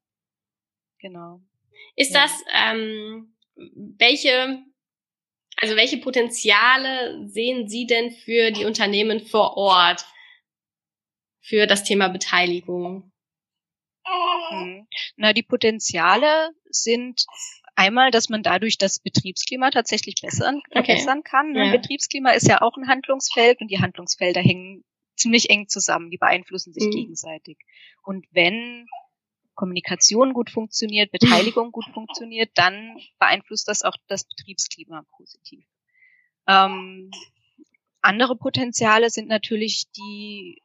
Genau. 1.00 1.42
Ist 1.96 2.14
ja. 2.14 2.22
das 2.22 2.32
ähm, 2.54 3.34
welche 3.56 4.60
also 5.58 5.76
welche 5.76 5.98
Potenziale 5.98 7.28
sehen 7.28 7.68
Sie 7.68 7.86
denn 7.86 8.12
für 8.12 8.52
die 8.52 8.66
Unternehmen 8.66 9.20
vor 9.20 9.58
Ort? 9.58 10.06
Für 11.42 11.68
das 11.68 11.84
Thema 11.84 12.08
Beteiligung? 12.08 13.12
Mhm. 14.52 14.88
Na, 15.16 15.34
die 15.34 15.44
Potenziale 15.44 16.52
sind 16.70 17.26
einmal, 17.76 18.12
dass 18.12 18.30
man 18.30 18.44
dadurch 18.44 18.78
das 18.78 19.00
Betriebsklima 19.00 19.72
tatsächlich 19.72 20.16
bessern, 20.22 20.62
verbessern 20.72 21.20
okay. 21.20 21.30
kann. 21.30 21.56
Ja. 21.56 21.72
Betriebsklima 21.72 22.32
ist 22.32 22.48
ja 22.48 22.62
auch 22.62 22.78
ein 22.78 22.88
Handlungsfeld 22.88 23.62
und 23.62 23.70
die 23.70 23.80
Handlungsfelder 23.80 24.42
hängen 24.42 24.84
ziemlich 25.16 25.50
eng 25.50 25.68
zusammen, 25.68 26.10
die 26.10 26.18
beeinflussen 26.18 26.74
sich 26.74 26.86
mhm. 26.86 26.92
gegenseitig. 26.92 27.58
Und 28.04 28.26
wenn 28.32 28.88
Kommunikation 29.56 30.34
gut 30.34 30.50
funktioniert, 30.50 31.12
Beteiligung 31.12 31.72
gut 31.72 31.86
funktioniert, 31.94 32.50
dann 32.56 32.98
beeinflusst 33.20 33.68
das 33.68 33.84
auch 33.84 33.96
das 34.08 34.24
Betriebsklima 34.24 35.04
positiv. 35.16 35.66
Ähm, 36.48 37.12
andere 38.02 38.36
Potenziale 38.36 39.10
sind 39.10 39.28
natürlich 39.28 39.92
die 39.92 40.62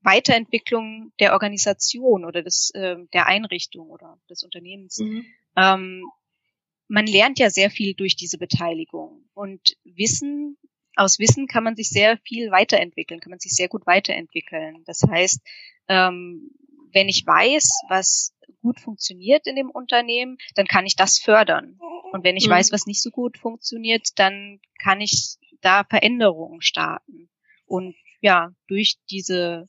Weiterentwicklung 0.00 1.12
der 1.20 1.32
Organisation 1.32 2.24
oder 2.24 2.42
des, 2.42 2.70
äh, 2.74 2.96
der 3.12 3.26
Einrichtung 3.26 3.88
oder 3.90 4.18
des 4.30 4.42
Unternehmens. 4.42 4.98
Mhm. 4.98 5.26
Ähm, 5.56 6.04
man 6.88 7.06
lernt 7.06 7.38
ja 7.38 7.50
sehr 7.50 7.70
viel 7.70 7.94
durch 7.94 8.16
diese 8.16 8.38
Beteiligung 8.38 9.28
und 9.34 9.76
Wissen 9.84 10.56
aus 10.98 11.20
Wissen 11.20 11.46
kann 11.46 11.62
man 11.62 11.76
sich 11.76 11.90
sehr 11.90 12.18
viel 12.18 12.50
weiterentwickeln, 12.50 13.20
kann 13.20 13.30
man 13.30 13.38
sich 13.38 13.52
sehr 13.52 13.68
gut 13.68 13.86
weiterentwickeln. 13.86 14.82
Das 14.84 15.02
heißt, 15.08 15.40
ähm, 15.86 16.50
wenn 16.92 17.08
ich 17.08 17.24
weiß, 17.24 17.82
was 17.88 18.34
gut 18.62 18.80
funktioniert 18.80 19.46
in 19.46 19.54
dem 19.54 19.70
Unternehmen, 19.70 20.38
dann 20.56 20.66
kann 20.66 20.86
ich 20.86 20.96
das 20.96 21.18
fördern. 21.18 21.78
Und 22.12 22.24
wenn 22.24 22.36
ich 22.36 22.48
mhm. 22.48 22.52
weiß, 22.52 22.72
was 22.72 22.86
nicht 22.86 23.00
so 23.00 23.10
gut 23.10 23.38
funktioniert, 23.38 24.08
dann 24.16 24.60
kann 24.82 25.00
ich 25.00 25.36
da 25.60 25.84
Veränderungen 25.84 26.62
starten. 26.62 27.30
Und 27.66 27.94
ja, 28.20 28.52
durch 28.66 28.96
diese 29.10 29.66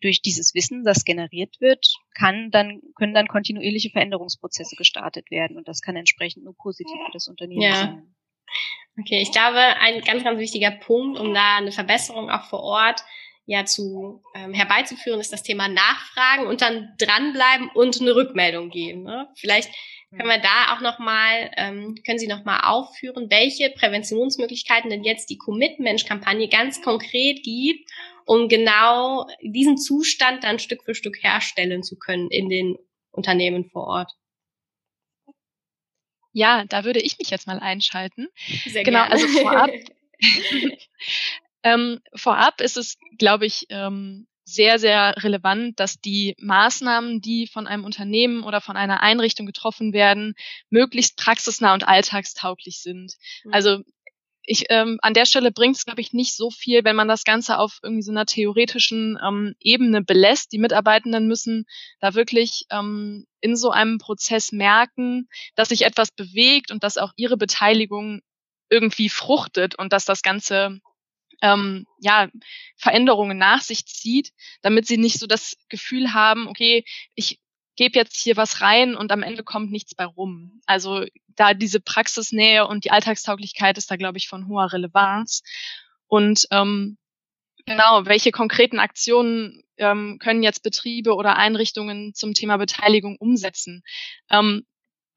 durch 0.00 0.22
dieses 0.22 0.54
Wissen, 0.54 0.84
das 0.84 1.04
generiert 1.04 1.60
wird, 1.60 1.86
kann 2.14 2.50
dann, 2.50 2.80
können 2.94 3.14
dann 3.14 3.28
kontinuierliche 3.28 3.90
Veränderungsprozesse 3.90 4.76
gestartet 4.76 5.30
werden 5.30 5.56
und 5.56 5.68
das 5.68 5.80
kann 5.80 5.96
entsprechend 5.96 6.44
nur 6.44 6.54
positiv 6.56 6.96
für 7.06 7.12
das 7.12 7.28
Unternehmen 7.28 7.62
ja. 7.62 7.74
sein. 7.74 8.14
Okay, 8.98 9.22
ich 9.22 9.32
glaube, 9.32 9.58
ein 9.58 10.02
ganz, 10.02 10.22
ganz 10.22 10.38
wichtiger 10.38 10.70
Punkt, 10.70 11.18
um 11.18 11.32
da 11.32 11.56
eine 11.56 11.72
Verbesserung 11.72 12.30
auch 12.30 12.44
vor 12.44 12.60
Ort 12.60 13.02
ja 13.46 13.64
zu 13.64 14.22
ähm, 14.34 14.52
herbeizuführen, 14.52 15.20
ist 15.20 15.32
das 15.32 15.42
Thema 15.42 15.68
Nachfragen 15.68 16.46
und 16.46 16.60
dann 16.60 16.94
dranbleiben 16.98 17.70
und 17.74 18.00
eine 18.00 18.14
Rückmeldung 18.14 18.70
geben. 18.70 19.02
Ne? 19.04 19.28
Vielleicht 19.36 19.70
können 20.16 20.28
wir 20.28 20.38
da 20.38 20.74
auch 20.74 20.80
nochmal, 20.80 21.50
ähm, 21.56 21.94
können 22.04 22.18
Sie 22.18 22.26
nochmal 22.26 22.60
aufführen, 22.64 23.30
welche 23.30 23.70
Präventionsmöglichkeiten 23.70 24.90
denn 24.90 25.04
jetzt 25.04 25.30
die 25.30 25.38
Commit-Mensch-Kampagne 25.38 26.48
ganz 26.48 26.82
konkret 26.82 27.42
gibt, 27.42 27.90
um 28.26 28.48
genau 28.48 29.26
diesen 29.42 29.78
Zustand 29.78 30.44
dann 30.44 30.58
Stück 30.58 30.84
für 30.84 30.94
Stück 30.94 31.22
herstellen 31.22 31.82
zu 31.82 31.98
können 31.98 32.30
in 32.30 32.48
den 32.48 32.76
Unternehmen 33.10 33.64
vor 33.70 33.86
Ort. 33.86 34.12
Ja, 36.32 36.64
da 36.66 36.84
würde 36.84 37.00
ich 37.00 37.18
mich 37.18 37.30
jetzt 37.30 37.46
mal 37.46 37.58
einschalten. 37.58 38.28
Sehr 38.66 38.84
genau, 38.84 39.06
gerne. 39.06 39.12
also 39.12 39.26
vorab, 39.28 39.70
ähm, 41.62 42.00
vorab 42.14 42.60
ist 42.60 42.76
es, 42.76 42.96
glaube 43.18 43.46
ich, 43.46 43.66
ähm, 43.70 44.26
sehr, 44.52 44.78
sehr 44.78 45.14
relevant, 45.18 45.78
dass 45.80 46.00
die 46.00 46.34
Maßnahmen, 46.38 47.20
die 47.20 47.46
von 47.46 47.66
einem 47.66 47.84
Unternehmen 47.84 48.44
oder 48.44 48.60
von 48.60 48.76
einer 48.76 49.00
Einrichtung 49.00 49.46
getroffen 49.46 49.92
werden, 49.92 50.34
möglichst 50.70 51.16
praxisnah 51.16 51.74
und 51.74 51.86
alltagstauglich 51.86 52.80
sind. 52.80 53.14
Mhm. 53.44 53.54
Also 53.54 53.82
ich 54.44 54.66
ähm, 54.70 54.98
an 55.02 55.14
der 55.14 55.24
Stelle 55.24 55.52
bringt 55.52 55.76
es, 55.76 55.84
glaube 55.84 56.00
ich, 56.00 56.12
nicht 56.12 56.36
so 56.36 56.50
viel, 56.50 56.84
wenn 56.84 56.96
man 56.96 57.08
das 57.08 57.24
Ganze 57.24 57.58
auf 57.58 57.78
irgendwie 57.82 58.02
so 58.02 58.10
einer 58.10 58.26
theoretischen 58.26 59.18
ähm, 59.24 59.54
Ebene 59.60 60.02
belässt. 60.02 60.52
Die 60.52 60.58
Mitarbeitenden 60.58 61.28
müssen 61.28 61.64
da 62.00 62.14
wirklich 62.14 62.64
ähm, 62.70 63.26
in 63.40 63.56
so 63.56 63.70
einem 63.70 63.98
Prozess 63.98 64.52
merken, 64.52 65.28
dass 65.54 65.68
sich 65.68 65.82
etwas 65.84 66.10
bewegt 66.10 66.72
und 66.72 66.82
dass 66.82 66.98
auch 66.98 67.12
ihre 67.16 67.36
Beteiligung 67.36 68.20
irgendwie 68.68 69.08
fruchtet 69.08 69.78
und 69.78 69.92
dass 69.92 70.04
das 70.04 70.22
Ganze 70.22 70.80
ähm, 71.42 71.86
ja, 71.98 72.28
Veränderungen 72.76 73.36
nach 73.36 73.60
sich 73.60 73.84
zieht, 73.86 74.32
damit 74.62 74.86
sie 74.86 74.96
nicht 74.96 75.18
so 75.18 75.26
das 75.26 75.56
Gefühl 75.68 76.14
haben, 76.14 76.48
okay, 76.48 76.84
ich 77.14 77.40
gebe 77.76 77.98
jetzt 77.98 78.16
hier 78.16 78.36
was 78.36 78.60
rein 78.60 78.94
und 78.94 79.12
am 79.12 79.22
Ende 79.22 79.42
kommt 79.42 79.70
nichts 79.70 79.94
bei 79.94 80.04
rum. 80.04 80.60
Also 80.66 81.04
da 81.28 81.54
diese 81.54 81.80
Praxisnähe 81.80 82.66
und 82.66 82.84
die 82.84 82.90
Alltagstauglichkeit 82.90 83.76
ist 83.78 83.90
da, 83.90 83.96
glaube 83.96 84.18
ich, 84.18 84.28
von 84.28 84.46
hoher 84.48 84.72
Relevanz. 84.72 85.42
Und 86.06 86.46
ähm, 86.50 86.98
genau, 87.66 88.04
welche 88.04 88.30
konkreten 88.30 88.78
Aktionen 88.78 89.62
ähm, 89.78 90.18
können 90.20 90.42
jetzt 90.42 90.62
Betriebe 90.62 91.14
oder 91.14 91.36
Einrichtungen 91.36 92.14
zum 92.14 92.34
Thema 92.34 92.56
Beteiligung 92.58 93.16
umsetzen? 93.16 93.82
Ähm, 94.30 94.66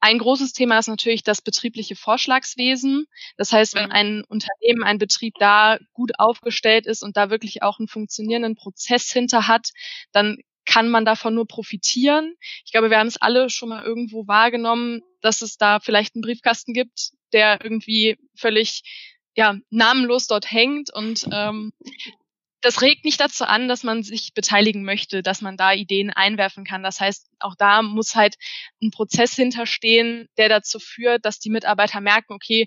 ein 0.00 0.18
großes 0.18 0.52
Thema 0.52 0.78
ist 0.78 0.88
natürlich 0.88 1.22
das 1.22 1.42
betriebliche 1.42 1.96
Vorschlagswesen. 1.96 3.06
Das 3.36 3.52
heißt, 3.52 3.74
wenn 3.74 3.86
mhm. 3.86 3.92
ein 3.92 4.24
Unternehmen, 4.24 4.84
ein 4.84 4.98
Betrieb 4.98 5.34
da 5.38 5.78
gut 5.92 6.12
aufgestellt 6.18 6.86
ist 6.86 7.02
und 7.02 7.16
da 7.16 7.30
wirklich 7.30 7.62
auch 7.62 7.78
einen 7.78 7.88
funktionierenden 7.88 8.56
Prozess 8.56 9.10
hinter 9.10 9.48
hat, 9.48 9.70
dann 10.12 10.38
kann 10.66 10.88
man 10.88 11.04
davon 11.04 11.34
nur 11.34 11.46
profitieren. 11.46 12.34
Ich 12.64 12.72
glaube, 12.72 12.90
wir 12.90 12.98
haben 12.98 13.06
es 13.06 13.16
alle 13.16 13.48
schon 13.50 13.68
mal 13.68 13.84
irgendwo 13.84 14.26
wahrgenommen, 14.26 15.02
dass 15.22 15.40
es 15.40 15.56
da 15.56 15.80
vielleicht 15.80 16.14
einen 16.14 16.22
Briefkasten 16.22 16.74
gibt, 16.74 17.12
der 17.32 17.62
irgendwie 17.62 18.18
völlig 18.34 18.82
ja, 19.34 19.56
namenlos 19.70 20.26
dort 20.26 20.50
hängt 20.50 20.92
und 20.92 21.26
ähm, 21.30 21.72
das 22.66 22.82
regt 22.82 23.04
nicht 23.04 23.20
dazu 23.20 23.44
an, 23.44 23.68
dass 23.68 23.84
man 23.84 24.02
sich 24.02 24.34
beteiligen 24.34 24.82
möchte, 24.82 25.22
dass 25.22 25.40
man 25.40 25.56
da 25.56 25.72
Ideen 25.72 26.10
einwerfen 26.10 26.64
kann. 26.64 26.82
Das 26.82 26.98
heißt, 26.98 27.30
auch 27.38 27.54
da 27.54 27.80
muss 27.82 28.16
halt 28.16 28.34
ein 28.82 28.90
Prozess 28.90 29.34
hinterstehen, 29.34 30.28
der 30.36 30.48
dazu 30.48 30.80
führt, 30.80 31.24
dass 31.24 31.38
die 31.38 31.50
Mitarbeiter 31.50 32.00
merken, 32.00 32.32
okay, 32.32 32.66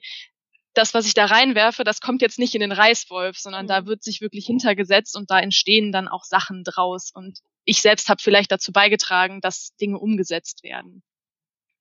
das, 0.73 0.93
was 0.93 1.05
ich 1.05 1.15
da 1.15 1.25
reinwerfe, 1.25 1.83
das 1.83 1.99
kommt 1.99 2.21
jetzt 2.21 2.39
nicht 2.39 2.55
in 2.55 2.61
den 2.61 2.71
Reißwolf, 2.71 3.37
sondern 3.37 3.67
da 3.67 3.81
mhm. 3.81 3.87
wird 3.87 4.03
sich 4.03 4.21
wirklich 4.21 4.45
hintergesetzt 4.45 5.17
und 5.17 5.29
da 5.29 5.37
entstehen 5.37 5.91
dann 5.91 6.07
auch 6.07 6.23
Sachen 6.23 6.63
draus. 6.63 7.11
Und 7.13 7.39
ich 7.65 7.81
selbst 7.81 8.07
habe 8.07 8.21
vielleicht 8.21 8.53
dazu 8.53 8.71
beigetragen, 8.71 9.41
dass 9.41 9.75
Dinge 9.81 9.99
umgesetzt 9.99 10.63
werden. 10.63 11.03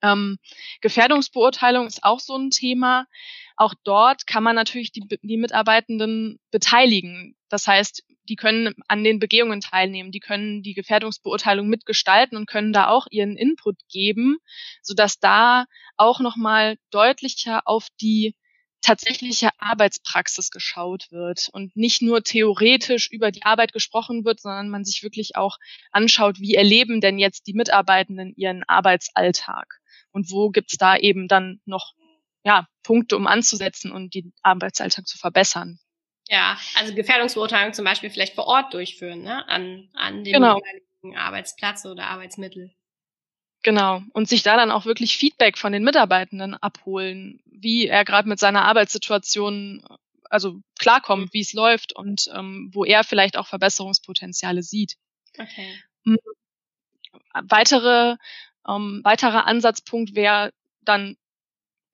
Ähm, 0.02 0.38
Gefährdungsbeurteilung 0.80 1.86
ist 1.86 2.04
auch 2.04 2.20
so 2.20 2.36
ein 2.36 2.50
Thema. 2.50 3.06
Auch 3.56 3.74
dort 3.84 4.26
kann 4.26 4.42
man 4.42 4.54
natürlich 4.54 4.92
die, 4.92 5.02
die 5.22 5.36
Mitarbeitenden 5.36 6.38
beteiligen. 6.50 7.34
Das 7.48 7.66
heißt, 7.66 8.04
die 8.28 8.36
können 8.36 8.74
an 8.88 9.02
den 9.04 9.18
Begehungen 9.18 9.60
teilnehmen, 9.60 10.12
die 10.12 10.20
können 10.20 10.62
die 10.62 10.74
Gefährdungsbeurteilung 10.74 11.66
mitgestalten 11.66 12.36
und 12.36 12.46
können 12.46 12.72
da 12.72 12.88
auch 12.88 13.06
ihren 13.10 13.36
Input 13.36 13.76
geben, 13.90 14.38
sodass 14.82 15.18
da 15.18 15.64
auch 15.96 16.20
nochmal 16.20 16.76
deutlicher 16.90 17.62
auf 17.64 17.88
die 18.00 18.34
tatsächliche 18.80 19.50
Arbeitspraxis 19.58 20.50
geschaut 20.50 21.10
wird 21.10 21.48
und 21.52 21.76
nicht 21.76 22.00
nur 22.00 22.22
theoretisch 22.22 23.10
über 23.10 23.32
die 23.32 23.42
Arbeit 23.42 23.72
gesprochen 23.72 24.24
wird, 24.24 24.40
sondern 24.40 24.68
man 24.68 24.84
sich 24.84 25.02
wirklich 25.02 25.36
auch 25.36 25.58
anschaut, 25.90 26.38
wie 26.38 26.54
erleben 26.54 27.00
denn 27.00 27.18
jetzt 27.18 27.46
die 27.46 27.54
Mitarbeitenden 27.54 28.34
ihren 28.36 28.62
Arbeitsalltag 28.68 29.77
und 30.12 30.30
wo 30.30 30.50
gibt's 30.50 30.76
da 30.76 30.96
eben 30.96 31.28
dann 31.28 31.60
noch 31.64 31.94
ja, 32.44 32.66
Punkte, 32.82 33.16
um 33.16 33.26
anzusetzen 33.26 33.92
und 33.92 34.14
den 34.14 34.32
Arbeitsalltag 34.42 35.06
zu 35.06 35.18
verbessern. 35.18 35.78
Ja, 36.28 36.58
also 36.76 36.94
Gefährdungsbeurteilung 36.94 37.72
zum 37.72 37.84
Beispiel 37.84 38.10
vielleicht 38.10 38.34
vor 38.34 38.46
Ort 38.46 38.74
durchführen, 38.74 39.22
ne? 39.22 39.48
An, 39.48 39.88
an 39.94 40.24
dem 40.24 40.34
genau. 40.34 40.60
Arbeitsplatz 41.14 41.86
oder 41.86 42.06
Arbeitsmittel. 42.06 42.70
Genau. 43.62 44.02
Und 44.12 44.28
sich 44.28 44.42
da 44.42 44.56
dann 44.56 44.70
auch 44.70 44.84
wirklich 44.84 45.16
Feedback 45.16 45.58
von 45.58 45.72
den 45.72 45.82
Mitarbeitenden 45.82 46.54
abholen, 46.54 47.40
wie 47.46 47.86
er 47.86 48.04
gerade 48.04 48.28
mit 48.28 48.38
seiner 48.38 48.64
Arbeitssituation 48.64 49.82
also 50.30 50.60
klarkommt, 50.78 51.26
mhm. 51.26 51.32
wie 51.32 51.40
es 51.40 51.52
läuft 51.52 51.94
und 51.94 52.30
ähm, 52.34 52.70
wo 52.72 52.84
er 52.84 53.04
vielleicht 53.04 53.36
auch 53.36 53.46
Verbesserungspotenziale 53.46 54.62
sieht. 54.62 54.96
Okay. 55.38 55.74
Mhm. 56.04 56.18
Weitere, 57.32 58.16
ähm, 58.66 59.00
weiterer 59.04 59.46
Ansatzpunkt 59.46 60.14
wäre 60.14 60.52
dann 60.82 61.16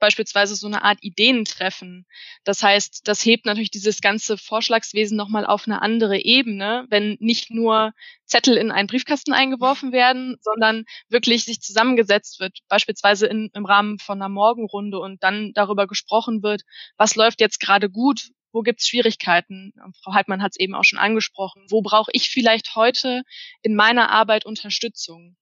beispielsweise 0.04 0.54
so 0.54 0.66
eine 0.66 0.82
Art 0.82 0.98
Ideentreffen. 1.00 2.04
Das 2.44 2.62
heißt, 2.62 3.08
das 3.08 3.24
hebt 3.24 3.46
natürlich 3.46 3.70
dieses 3.70 4.02
ganze 4.02 4.36
Vorschlagswesen 4.36 5.16
nochmal 5.16 5.46
auf 5.46 5.66
eine 5.66 5.80
andere 5.80 6.18
Ebene, 6.18 6.84
wenn 6.90 7.16
nicht 7.20 7.50
nur 7.50 7.92
Zettel 8.26 8.58
in 8.58 8.70
einen 8.70 8.86
Briefkasten 8.86 9.32
eingeworfen 9.32 9.92
werden, 9.92 10.36
sondern 10.42 10.84
wirklich 11.08 11.46
sich 11.46 11.62
zusammengesetzt 11.62 12.38
wird, 12.38 12.58
beispielsweise 12.68 13.26
in, 13.26 13.50
im 13.54 13.64
Rahmen 13.64 13.98
von 13.98 14.20
einer 14.20 14.28
Morgenrunde 14.28 14.98
und 14.98 15.22
dann 15.22 15.52
darüber 15.54 15.86
gesprochen 15.86 16.42
wird, 16.42 16.62
was 16.98 17.14
läuft 17.14 17.40
jetzt 17.40 17.58
gerade 17.58 17.88
gut, 17.88 18.28
wo 18.52 18.60
gibt's 18.60 18.86
Schwierigkeiten? 18.86 19.72
Frau 20.02 20.12
Heidmann 20.12 20.42
hat 20.42 20.52
es 20.52 20.60
eben 20.60 20.74
auch 20.74 20.84
schon 20.84 20.98
angesprochen. 20.98 21.64
Wo 21.70 21.82
brauche 21.82 22.10
ich 22.12 22.28
vielleicht 22.28 22.76
heute 22.76 23.22
in 23.62 23.74
meiner 23.74 24.10
Arbeit 24.10 24.44
Unterstützung? 24.44 25.36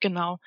Genau. 0.00 0.38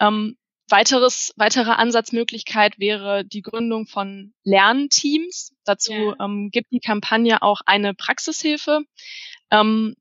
Ähm, 0.00 0.36
Weiteres, 0.68 1.34
weitere 1.36 1.70
Ansatzmöglichkeit 1.70 2.78
wäre 2.78 3.24
die 3.24 3.42
Gründung 3.42 3.86
von 3.86 4.32
Lernteams. 4.42 5.52
Dazu 5.64 5.92
ja. 5.92 6.16
ähm, 6.18 6.50
gibt 6.50 6.72
die 6.72 6.80
Kampagne 6.80 7.42
auch 7.42 7.60
eine 7.66 7.94
Praxishilfe. 7.94 8.80
Ähm, 9.50 9.94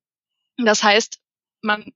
das 0.58 0.82
heißt, 0.82 1.19
man 1.62 1.91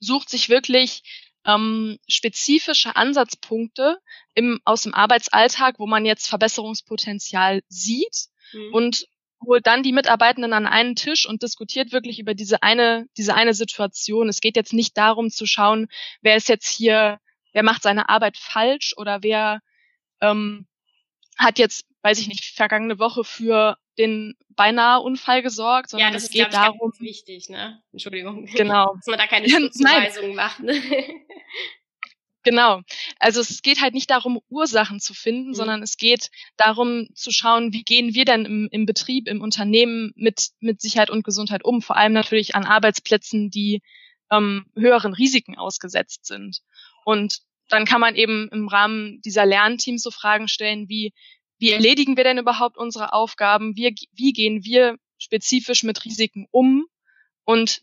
sucht 0.00 0.30
sich 0.30 0.48
wirklich 0.48 1.02
ähm, 1.44 1.98
spezifische 2.08 2.96
Ansatzpunkte 2.96 3.98
im, 4.34 4.60
aus 4.64 4.82
dem 4.82 4.94
Arbeitsalltag, 4.94 5.78
wo 5.78 5.86
man 5.86 6.06
jetzt 6.06 6.26
Verbesserungspotenzial 6.26 7.62
sieht 7.68 8.28
mhm. 8.52 8.74
und 8.74 9.06
holt 9.46 9.66
dann 9.66 9.82
die 9.82 9.92
Mitarbeitenden 9.92 10.52
an 10.52 10.66
einen 10.66 10.96
Tisch 10.96 11.28
und 11.28 11.42
diskutiert 11.42 11.92
wirklich 11.92 12.18
über 12.18 12.34
diese 12.34 12.62
eine, 12.62 13.06
diese 13.16 13.34
eine 13.34 13.54
Situation. 13.54 14.28
Es 14.28 14.40
geht 14.40 14.56
jetzt 14.56 14.72
nicht 14.72 14.96
darum 14.96 15.30
zu 15.30 15.46
schauen, 15.46 15.88
wer 16.22 16.36
ist 16.36 16.48
jetzt 16.48 16.68
hier 16.68 17.18
wer 17.54 17.62
macht 17.62 17.82
seine 17.82 18.10
Arbeit 18.10 18.36
falsch 18.36 18.92
oder 18.98 19.22
wer 19.22 19.62
ähm, 20.20 20.66
hat 21.38 21.58
jetzt, 21.58 21.86
weiß 22.02 22.18
ich 22.18 22.28
nicht, 22.28 22.44
vergangene 22.44 22.98
Woche 22.98 23.24
für 23.24 23.78
den 23.96 24.34
beinahe 24.50 25.00
Unfall 25.00 25.42
gesorgt, 25.42 25.90
sondern 25.90 26.08
ja, 26.08 26.12
das 26.12 26.24
es 26.24 26.28
ist, 26.28 26.34
geht 26.34 26.52
darum. 26.52 26.92
Ich, 26.96 27.00
wichtig, 27.00 27.48
ne? 27.48 27.82
Entschuldigung. 27.92 28.44
Genau. 28.46 28.94
Dass 28.96 29.06
man 29.06 29.18
da 29.18 29.26
keine 29.26 29.48
Schutzweisungen 29.48 30.34
macht. 30.34 30.60
Ne? 30.60 30.74
Genau. 32.44 32.82
Also 33.18 33.40
es 33.40 33.62
geht 33.62 33.80
halt 33.80 33.94
nicht 33.94 34.10
darum, 34.10 34.38
Ursachen 34.48 35.00
zu 35.00 35.14
finden, 35.14 35.48
mhm. 35.48 35.54
sondern 35.54 35.82
es 35.82 35.96
geht 35.96 36.30
darum 36.56 37.08
zu 37.14 37.32
schauen, 37.32 37.72
wie 37.72 37.82
gehen 37.82 38.14
wir 38.14 38.26
denn 38.26 38.44
im, 38.44 38.68
im 38.70 38.86
Betrieb, 38.86 39.26
im 39.28 39.40
Unternehmen 39.40 40.12
mit, 40.14 40.50
mit 40.60 40.80
Sicherheit 40.80 41.10
und 41.10 41.24
Gesundheit 41.24 41.64
um. 41.64 41.82
Vor 41.82 41.96
allem 41.96 42.12
natürlich 42.12 42.54
an 42.54 42.64
Arbeitsplätzen, 42.64 43.50
die 43.50 43.82
ähm, 44.30 44.66
höheren 44.76 45.14
Risiken 45.14 45.56
ausgesetzt 45.56 46.26
sind. 46.26 46.60
Und 47.04 47.40
dann 47.70 47.86
kann 47.86 48.00
man 48.00 48.14
eben 48.14 48.48
im 48.50 48.68
Rahmen 48.68 49.22
dieser 49.22 49.46
Lernteams 49.46 50.02
so 50.02 50.10
Fragen 50.10 50.48
stellen 50.48 50.88
wie, 50.88 51.14
wie 51.58 51.70
erledigen 51.70 52.18
wir 52.18 52.24
denn 52.24 52.38
überhaupt 52.38 52.76
unsere 52.76 53.14
Aufgaben? 53.14 53.74
Wie, 53.74 53.94
wie 54.12 54.32
gehen 54.32 54.64
wir 54.64 54.96
spezifisch 55.16 55.82
mit 55.82 56.04
Risiken 56.04 56.46
um? 56.50 56.84
Und 57.44 57.80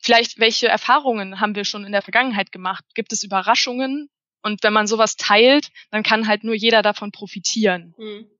vielleicht, 0.00 0.38
welche 0.38 0.68
Erfahrungen 0.68 1.40
haben 1.40 1.54
wir 1.54 1.64
schon 1.64 1.84
in 1.84 1.92
der 1.92 2.02
Vergangenheit 2.02 2.52
gemacht? 2.52 2.84
Gibt 2.94 3.12
es 3.12 3.22
Überraschungen? 3.22 4.08
Und 4.42 4.62
wenn 4.62 4.72
man 4.72 4.86
sowas 4.86 5.16
teilt, 5.16 5.70
dann 5.90 6.02
kann 6.02 6.28
halt 6.28 6.44
nur 6.44 6.54
jeder 6.54 6.82
davon 6.82 7.12
profitieren. 7.12 7.94
Mhm. 7.98 8.30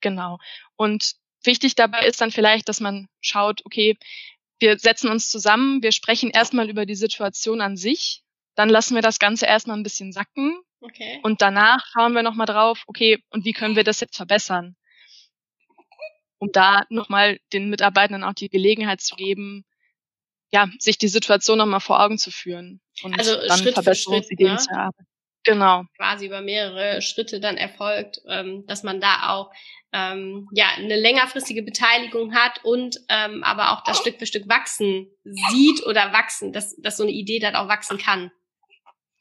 Genau. 0.00 0.38
Und 0.76 1.12
wichtig 1.44 1.74
dabei 1.74 2.06
ist 2.06 2.20
dann 2.20 2.30
vielleicht, 2.30 2.68
dass 2.68 2.80
man 2.80 3.08
schaut, 3.20 3.64
okay, 3.64 3.96
wir 4.58 4.78
setzen 4.78 5.10
uns 5.10 5.28
zusammen, 5.28 5.82
wir 5.82 5.92
sprechen 5.92 6.30
erstmal 6.30 6.70
über 6.70 6.86
die 6.86 6.94
Situation 6.94 7.60
an 7.60 7.76
sich, 7.76 8.22
dann 8.54 8.68
lassen 8.68 8.94
wir 8.94 9.02
das 9.02 9.18
Ganze 9.18 9.46
erstmal 9.46 9.76
ein 9.76 9.82
bisschen 9.82 10.12
sacken. 10.12 10.60
Okay. 10.80 11.20
Und 11.22 11.42
danach 11.42 11.84
schauen 11.92 12.12
wir 12.12 12.22
nochmal 12.22 12.46
drauf, 12.46 12.82
okay, 12.86 13.22
und 13.30 13.44
wie 13.44 13.52
können 13.52 13.76
wir 13.76 13.84
das 13.84 14.00
jetzt 14.00 14.16
verbessern? 14.16 14.76
Um 16.38 16.50
da 16.52 16.84
nochmal 16.90 17.38
den 17.52 17.70
Mitarbeitenden 17.70 18.24
auch 18.24 18.34
die 18.34 18.48
Gelegenheit 18.48 19.00
zu 19.00 19.14
geben, 19.14 19.64
ja, 20.52 20.68
sich 20.78 20.98
die 20.98 21.08
Situation 21.08 21.58
nochmal 21.58 21.80
vor 21.80 22.00
Augen 22.02 22.18
zu 22.18 22.30
führen 22.30 22.80
und 23.02 23.18
also 23.18 23.36
dann 23.48 23.58
Schritt 23.58 23.74
Verbesserungsideen 23.74 24.52
ne? 24.52 24.58
zu 24.58 24.70
erarbeiten. 24.70 25.06
Genau. 25.44 25.84
Quasi 25.96 26.26
über 26.26 26.40
mehrere 26.40 27.02
Schritte 27.02 27.40
dann 27.40 27.56
erfolgt, 27.56 28.20
ähm, 28.28 28.64
dass 28.66 28.84
man 28.84 29.00
da 29.00 29.30
auch 29.30 29.50
ähm, 29.92 30.48
ja 30.52 30.66
eine 30.76 30.96
längerfristige 30.96 31.62
Beteiligung 31.62 32.34
hat 32.34 32.64
und 32.64 32.98
ähm, 33.08 33.42
aber 33.42 33.72
auch 33.72 33.82
das 33.82 33.98
Stück 33.98 34.18
für 34.18 34.26
Stück 34.26 34.48
wachsen 34.48 35.08
sieht 35.24 35.84
oder 35.84 36.12
wachsen, 36.12 36.52
dass, 36.52 36.76
dass 36.76 36.96
so 36.96 37.02
eine 37.02 37.12
Idee 37.12 37.40
dann 37.40 37.56
auch 37.56 37.68
wachsen 37.68 37.98
kann. 37.98 38.30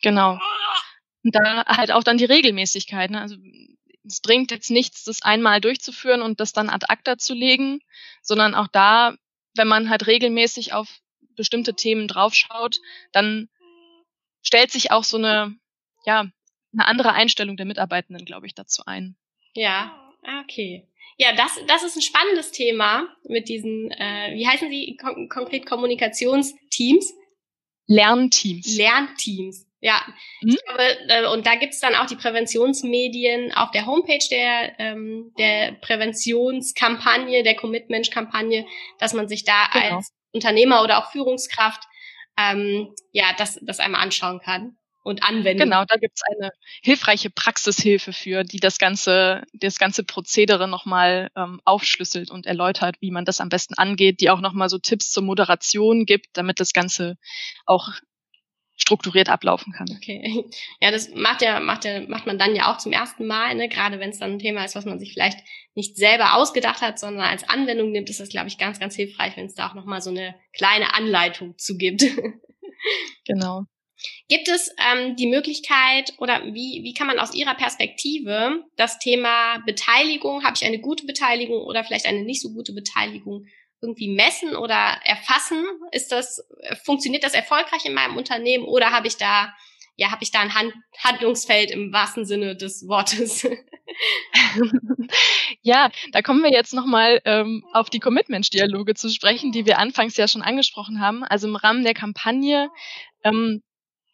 Genau. 0.01 0.39
Und 1.23 1.35
da 1.35 1.65
halt 1.65 1.91
auch 1.91 2.03
dann 2.03 2.17
die 2.17 2.25
Regelmäßigkeit. 2.25 3.09
Ne? 3.11 3.21
Also 3.21 3.35
es 4.05 4.21
bringt 4.21 4.51
jetzt 4.51 4.71
nichts, 4.71 5.03
das 5.03 5.21
einmal 5.21 5.61
durchzuführen 5.61 6.21
und 6.21 6.39
das 6.39 6.53
dann 6.53 6.69
ad 6.69 6.85
acta 6.89 7.17
zu 7.17 7.33
legen, 7.33 7.81
sondern 8.21 8.55
auch 8.55 8.67
da, 8.67 9.15
wenn 9.55 9.67
man 9.67 9.89
halt 9.89 10.07
regelmäßig 10.07 10.73
auf 10.73 10.87
bestimmte 11.41 11.73
Themen 11.73 12.07
draufschaut, 12.07 12.77
dann 13.11 13.49
stellt 14.43 14.71
sich 14.71 14.91
auch 14.91 15.03
so 15.03 15.17
eine, 15.17 15.55
ja, 16.05 16.27
eine 16.71 16.87
andere 16.87 17.13
Einstellung 17.13 17.57
der 17.57 17.65
Mitarbeitenden, 17.65 18.25
glaube 18.25 18.45
ich, 18.45 18.53
dazu 18.53 18.83
ein. 18.85 19.15
Ja, 19.55 19.91
ah, 20.23 20.41
okay. 20.43 20.87
Ja, 21.17 21.33
das, 21.33 21.59
das 21.67 21.83
ist 21.83 21.95
ein 21.95 22.01
spannendes 22.01 22.51
Thema 22.51 23.07
mit 23.23 23.49
diesen, 23.49 23.91
äh, 23.91 24.33
wie 24.35 24.47
heißen 24.47 24.69
sie 24.69 24.97
kon 24.99 25.27
konkret 25.29 25.65
Kommunikationsteams? 25.65 27.13
Lernteams. 27.87 28.77
Lernteams. 28.77 29.67
Ja, 29.81 29.99
mhm. 30.41 30.49
ich 30.49 30.63
glaube, 30.63 30.83
äh, 31.09 31.27
und 31.33 31.45
da 31.47 31.55
gibt's 31.55 31.79
dann 31.79 31.95
auch 31.95 32.05
die 32.05 32.15
Präventionsmedien 32.15 33.51
auf 33.53 33.71
der 33.71 33.87
Homepage 33.87 34.25
der, 34.29 34.79
ähm, 34.79 35.33
der 35.39 35.73
Präventionskampagne, 35.81 37.41
der 37.43 37.55
Commitment-Kampagne, 37.55 38.65
dass 38.99 39.13
man 39.13 39.27
sich 39.27 39.43
da 39.43 39.67
genau. 39.73 39.97
als 39.97 40.13
Unternehmer 40.33 40.83
oder 40.83 40.99
auch 40.99 41.11
Führungskraft 41.11 41.83
ähm, 42.37 42.93
ja 43.11 43.25
das, 43.37 43.59
das 43.61 43.79
einmal 43.79 44.01
anschauen 44.01 44.39
kann 44.39 44.77
und 45.03 45.23
anwenden. 45.23 45.63
Genau, 45.63 45.83
da 45.85 45.97
gibt's 45.97 46.21
eine 46.23 46.51
hilfreiche 46.83 47.29
Praxishilfe 47.29 48.13
für, 48.13 48.43
die 48.43 48.59
das 48.59 48.77
ganze, 48.77 49.43
das 49.53 49.77
ganze 49.79 50.03
Prozedere 50.03 50.67
nochmal 50.67 51.29
ähm, 51.35 51.59
aufschlüsselt 51.65 52.29
und 52.29 52.45
erläutert, 52.45 52.95
wie 52.99 53.11
man 53.11 53.25
das 53.25 53.41
am 53.41 53.49
besten 53.49 53.73
angeht, 53.75 54.21
die 54.21 54.29
auch 54.29 54.41
nochmal 54.41 54.69
so 54.69 54.77
Tipps 54.77 55.11
zur 55.11 55.23
Moderation 55.23 56.05
gibt, 56.05 56.27
damit 56.33 56.59
das 56.59 56.73
Ganze 56.73 57.17
auch 57.65 57.89
strukturiert 58.81 59.29
ablaufen 59.29 59.73
kann. 59.73 59.87
Okay. 59.95 60.45
Ja, 60.81 60.89
das 60.89 61.09
macht 61.13 61.41
ja, 61.43 61.59
macht 61.59 61.85
ja, 61.85 62.01
macht 62.07 62.25
man 62.25 62.39
dann 62.39 62.55
ja 62.55 62.71
auch 62.71 62.77
zum 62.77 62.91
ersten 62.91 63.27
Mal, 63.27 63.53
ne? 63.55 63.69
Gerade 63.69 63.99
wenn 63.99 64.09
es 64.09 64.17
dann 64.17 64.31
ein 64.31 64.39
Thema 64.39 64.65
ist, 64.65 64.75
was 64.75 64.85
man 64.85 64.99
sich 64.99 65.13
vielleicht 65.13 65.37
nicht 65.75 65.97
selber 65.97 66.33
ausgedacht 66.35 66.81
hat, 66.81 66.97
sondern 66.97 67.25
als 67.25 67.47
Anwendung 67.47 67.91
nimmt, 67.91 68.09
ist 68.09 68.19
das, 68.19 68.29
glaube 68.29 68.47
ich, 68.47 68.57
ganz, 68.57 68.79
ganz 68.79 68.95
hilfreich, 68.95 69.37
wenn 69.37 69.45
es 69.45 69.53
da 69.53 69.69
auch 69.69 69.75
nochmal 69.75 70.01
so 70.01 70.09
eine 70.09 70.35
kleine 70.51 70.93
Anleitung 70.95 71.57
zu 71.57 71.77
gibt. 71.77 72.03
Genau. 73.25 73.65
Gibt 74.27 74.49
es 74.49 74.73
ähm, 74.79 75.15
die 75.15 75.27
Möglichkeit 75.27 76.13
oder 76.17 76.43
wie, 76.45 76.81
wie 76.83 76.95
kann 76.95 77.05
man 77.05 77.19
aus 77.19 77.35
Ihrer 77.35 77.53
Perspektive 77.53 78.63
das 78.75 78.97
Thema 78.97 79.59
Beteiligung, 79.67 80.43
habe 80.43 80.55
ich 80.55 80.65
eine 80.65 80.79
gute 80.79 81.05
Beteiligung 81.05 81.61
oder 81.61 81.83
vielleicht 81.83 82.07
eine 82.07 82.23
nicht 82.23 82.41
so 82.41 82.51
gute 82.51 82.73
Beteiligung 82.73 83.45
irgendwie 83.81 84.09
messen 84.09 84.55
oder 84.55 84.99
erfassen? 85.03 85.65
Ist 85.91 86.11
das, 86.11 86.47
funktioniert 86.83 87.23
das 87.23 87.33
erfolgreich 87.33 87.85
in 87.85 87.93
meinem 87.93 88.17
Unternehmen 88.17 88.65
oder 88.65 88.91
habe 88.91 89.07
ich 89.07 89.17
da, 89.17 89.53
ja, 89.95 90.11
habe 90.11 90.23
ich 90.23 90.31
da 90.31 90.39
ein 90.39 90.55
Hand, 90.55 90.73
Handlungsfeld 90.99 91.71
im 91.71 91.91
wahrsten 91.91 92.25
Sinne 92.25 92.55
des 92.55 92.87
Wortes? 92.87 93.47
ja, 95.61 95.89
da 96.11 96.21
kommen 96.21 96.43
wir 96.43 96.51
jetzt 96.51 96.73
nochmal 96.73 97.21
ähm, 97.25 97.65
auf 97.73 97.89
die 97.89 97.99
Commitment-Dialoge 97.99 98.93
zu 98.93 99.09
sprechen, 99.09 99.51
die 99.51 99.65
wir 99.65 99.79
anfangs 99.79 100.15
ja 100.17 100.27
schon 100.27 100.41
angesprochen 100.41 101.01
haben. 101.01 101.23
Also 101.23 101.47
im 101.47 101.55
Rahmen 101.55 101.83
der 101.83 101.93
Kampagne 101.93 102.69
ähm, 103.23 103.61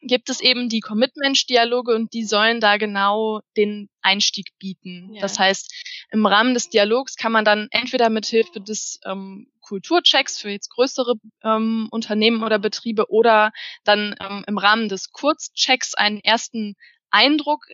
gibt 0.01 0.29
es 0.29 0.39
eben 0.39 0.69
die 0.69 0.79
Commitment-Dialoge 0.79 1.95
und 1.95 2.13
die 2.13 2.23
sollen 2.23 2.59
da 2.59 2.77
genau 2.77 3.41
den 3.55 3.89
Einstieg 4.01 4.51
bieten. 4.59 5.13
Ja. 5.13 5.21
Das 5.21 5.39
heißt, 5.39 5.73
im 6.11 6.25
Rahmen 6.25 6.53
des 6.53 6.69
Dialogs 6.69 7.15
kann 7.15 7.31
man 7.31 7.45
dann 7.45 7.67
entweder 7.71 8.09
mit 8.09 8.25
Hilfe 8.25 8.61
des 8.61 8.99
ähm, 9.05 9.51
Kulturchecks 9.61 10.39
für 10.39 10.49
jetzt 10.49 10.69
größere 10.69 11.15
ähm, 11.43 11.87
Unternehmen 11.91 12.43
oder 12.43 12.59
Betriebe 12.59 13.09
oder 13.09 13.51
dann 13.83 14.15
ähm, 14.19 14.43
im 14.47 14.57
Rahmen 14.57 14.87
des 14.87 15.11
Kurzchecks 15.11 15.93
einen 15.93 16.19
ersten 16.21 16.75
Eindruck 17.09 17.65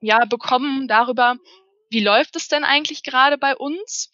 ja 0.00 0.24
bekommen 0.26 0.86
darüber, 0.86 1.36
wie 1.90 2.00
läuft 2.00 2.36
es 2.36 2.48
denn 2.48 2.64
eigentlich 2.64 3.02
gerade 3.02 3.38
bei 3.38 3.56
uns? 3.56 4.12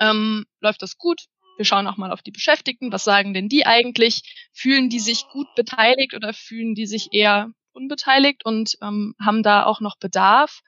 Ähm, 0.00 0.46
läuft 0.60 0.82
das 0.82 0.96
gut? 0.98 1.26
Wir 1.58 1.64
schauen 1.64 1.88
auch 1.88 1.96
mal 1.96 2.12
auf 2.12 2.22
die 2.22 2.30
Beschäftigten. 2.30 2.92
Was 2.92 3.04
sagen 3.04 3.34
denn 3.34 3.48
die 3.48 3.66
eigentlich? 3.66 4.22
Fühlen 4.52 4.88
die 4.88 5.00
sich 5.00 5.26
gut 5.32 5.48
beteiligt 5.56 6.14
oder 6.14 6.32
fühlen 6.32 6.74
die 6.74 6.86
sich 6.86 7.12
eher 7.12 7.50
unbeteiligt 7.72 8.44
und 8.44 8.78
ähm, 8.80 9.14
haben 9.20 9.42
da 9.42 9.64
auch 9.64 9.80
noch 9.80 9.98
Bedarf? 9.98 10.60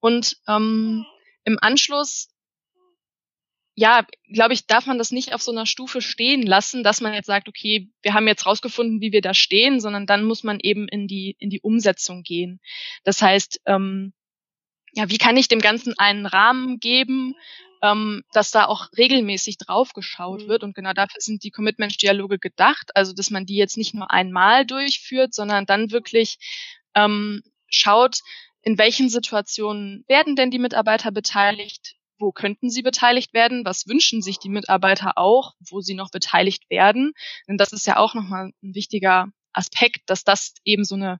Und 0.00 0.36
ähm, 0.48 1.06
im 1.44 1.58
Anschluss 1.60 2.28
ja, 3.76 4.06
glaube 4.32 4.54
ich, 4.54 4.66
darf 4.66 4.86
man 4.86 4.98
das 4.98 5.10
nicht 5.10 5.34
auf 5.34 5.42
so 5.42 5.50
einer 5.50 5.66
Stufe 5.66 6.00
stehen 6.00 6.42
lassen, 6.42 6.84
dass 6.84 7.00
man 7.00 7.12
jetzt 7.12 7.26
sagt, 7.26 7.48
okay, 7.48 7.90
wir 8.02 8.14
haben 8.14 8.28
jetzt 8.28 8.46
rausgefunden, 8.46 9.00
wie 9.00 9.12
wir 9.12 9.20
da 9.20 9.34
stehen, 9.34 9.80
sondern 9.80 10.06
dann 10.06 10.24
muss 10.24 10.44
man 10.44 10.60
eben 10.60 10.86
in 10.86 11.08
die 11.08 11.36
in 11.38 11.50
die 11.50 11.60
Umsetzung 11.60 12.22
gehen. 12.22 12.60
Das 13.02 13.20
heißt, 13.20 13.62
ähm, 13.66 14.12
ja, 14.94 15.10
wie 15.10 15.18
kann 15.18 15.36
ich 15.36 15.48
dem 15.48 15.60
Ganzen 15.60 15.94
einen 15.98 16.26
Rahmen 16.26 16.78
geben, 16.78 17.34
ähm, 17.82 18.22
dass 18.32 18.50
da 18.50 18.64
auch 18.64 18.88
regelmäßig 18.96 19.58
drauf 19.58 19.92
geschaut 19.92 20.42
mhm. 20.42 20.48
wird 20.48 20.62
und 20.62 20.74
genau 20.74 20.92
dafür 20.92 21.20
sind 21.20 21.44
die 21.44 21.50
Commitment-Dialoge 21.50 22.38
gedacht, 22.38 22.90
also 22.94 23.12
dass 23.12 23.30
man 23.30 23.44
die 23.44 23.56
jetzt 23.56 23.76
nicht 23.76 23.94
nur 23.94 24.10
einmal 24.10 24.64
durchführt, 24.64 25.34
sondern 25.34 25.66
dann 25.66 25.90
wirklich 25.90 26.38
ähm, 26.94 27.42
schaut, 27.68 28.20
in 28.62 28.78
welchen 28.78 29.08
Situationen 29.10 30.04
werden 30.08 30.36
denn 30.36 30.50
die 30.50 30.58
Mitarbeiter 30.58 31.10
beteiligt, 31.10 31.96
wo 32.18 32.32
könnten 32.32 32.70
sie 32.70 32.82
beteiligt 32.82 33.34
werden, 33.34 33.64
was 33.64 33.86
wünschen 33.86 34.22
sich 34.22 34.38
die 34.38 34.48
Mitarbeiter 34.48 35.18
auch, 35.18 35.52
wo 35.68 35.80
sie 35.80 35.94
noch 35.94 36.10
beteiligt 36.10 36.70
werden. 36.70 37.12
Denn 37.48 37.58
das 37.58 37.72
ist 37.72 37.86
ja 37.86 37.98
auch 37.98 38.14
nochmal 38.14 38.52
ein 38.62 38.74
wichtiger 38.74 39.26
Aspekt, 39.52 40.02
dass 40.06 40.24
das 40.24 40.54
eben 40.64 40.84
so 40.84 40.94
eine, 40.94 41.18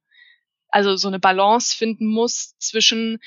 also 0.69 0.97
so 0.97 1.09
eine 1.09 1.21
Balance 1.21 1.77
finden 1.77 2.07
muss 2.07 2.57
zwischen 2.59 3.19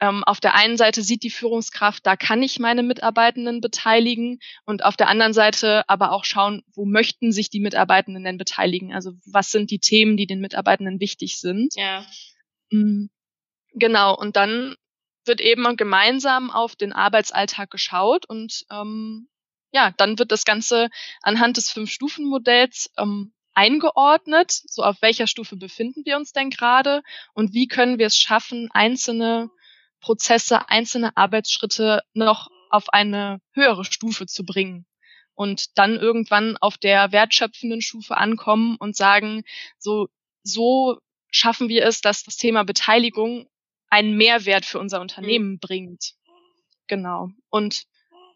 ähm, 0.00 0.24
auf 0.24 0.40
der 0.40 0.54
einen 0.54 0.76
Seite 0.76 1.02
sieht 1.02 1.22
die 1.22 1.30
Führungskraft, 1.30 2.06
da 2.06 2.16
kann 2.16 2.42
ich 2.42 2.58
meine 2.58 2.82
Mitarbeitenden 2.82 3.60
beteiligen 3.60 4.40
und 4.64 4.84
auf 4.84 4.96
der 4.96 5.08
anderen 5.08 5.32
Seite 5.32 5.88
aber 5.88 6.12
auch 6.12 6.24
schauen, 6.24 6.62
wo 6.74 6.86
möchten 6.86 7.32
sich 7.32 7.50
die 7.50 7.60
Mitarbeitenden 7.60 8.24
denn 8.24 8.38
beteiligen? 8.38 8.94
Also 8.94 9.12
was 9.26 9.50
sind 9.50 9.70
die 9.70 9.78
Themen, 9.78 10.16
die 10.16 10.26
den 10.26 10.40
Mitarbeitenden 10.40 11.00
wichtig 11.00 11.38
sind? 11.38 11.74
Ja. 11.76 12.06
Mhm. 12.70 13.10
Genau, 13.72 14.16
und 14.16 14.36
dann 14.36 14.74
wird 15.24 15.40
eben 15.40 15.76
gemeinsam 15.76 16.50
auf 16.50 16.76
den 16.76 16.92
Arbeitsalltag 16.92 17.70
geschaut 17.70 18.26
und 18.26 18.64
ähm, 18.70 19.28
ja, 19.72 19.92
dann 19.98 20.18
wird 20.18 20.32
das 20.32 20.44
Ganze 20.44 20.88
anhand 21.22 21.56
des 21.56 21.70
Fünf-Stufen-Modells 21.70 22.90
ähm, 22.96 23.32
eingeordnet, 23.52 24.50
so 24.50 24.82
auf 24.82 25.02
welcher 25.02 25.26
Stufe 25.26 25.56
befinden 25.56 26.04
wir 26.04 26.16
uns 26.16 26.32
denn 26.32 26.50
gerade 26.50 27.02
und 27.34 27.52
wie 27.52 27.68
können 27.68 27.98
wir 27.98 28.06
es 28.06 28.16
schaffen, 28.16 28.68
einzelne 28.72 29.50
Prozesse, 30.00 30.68
einzelne 30.68 31.16
Arbeitsschritte 31.16 32.02
noch 32.14 32.48
auf 32.70 32.88
eine 32.90 33.40
höhere 33.52 33.84
Stufe 33.84 34.26
zu 34.26 34.44
bringen 34.44 34.86
und 35.34 35.78
dann 35.78 35.96
irgendwann 35.96 36.56
auf 36.58 36.78
der 36.78 37.12
wertschöpfenden 37.12 37.80
Stufe 37.80 38.16
ankommen 38.16 38.76
und 38.78 38.96
sagen, 38.96 39.42
so, 39.78 40.08
so 40.42 40.98
schaffen 41.30 41.68
wir 41.68 41.84
es, 41.86 42.00
dass 42.00 42.24
das 42.24 42.36
Thema 42.36 42.64
Beteiligung 42.64 43.48
einen 43.88 44.16
Mehrwert 44.16 44.64
für 44.64 44.78
unser 44.78 45.00
Unternehmen 45.00 45.52
mhm. 45.52 45.58
bringt. 45.58 46.12
Genau. 46.86 47.30
Und 47.48 47.84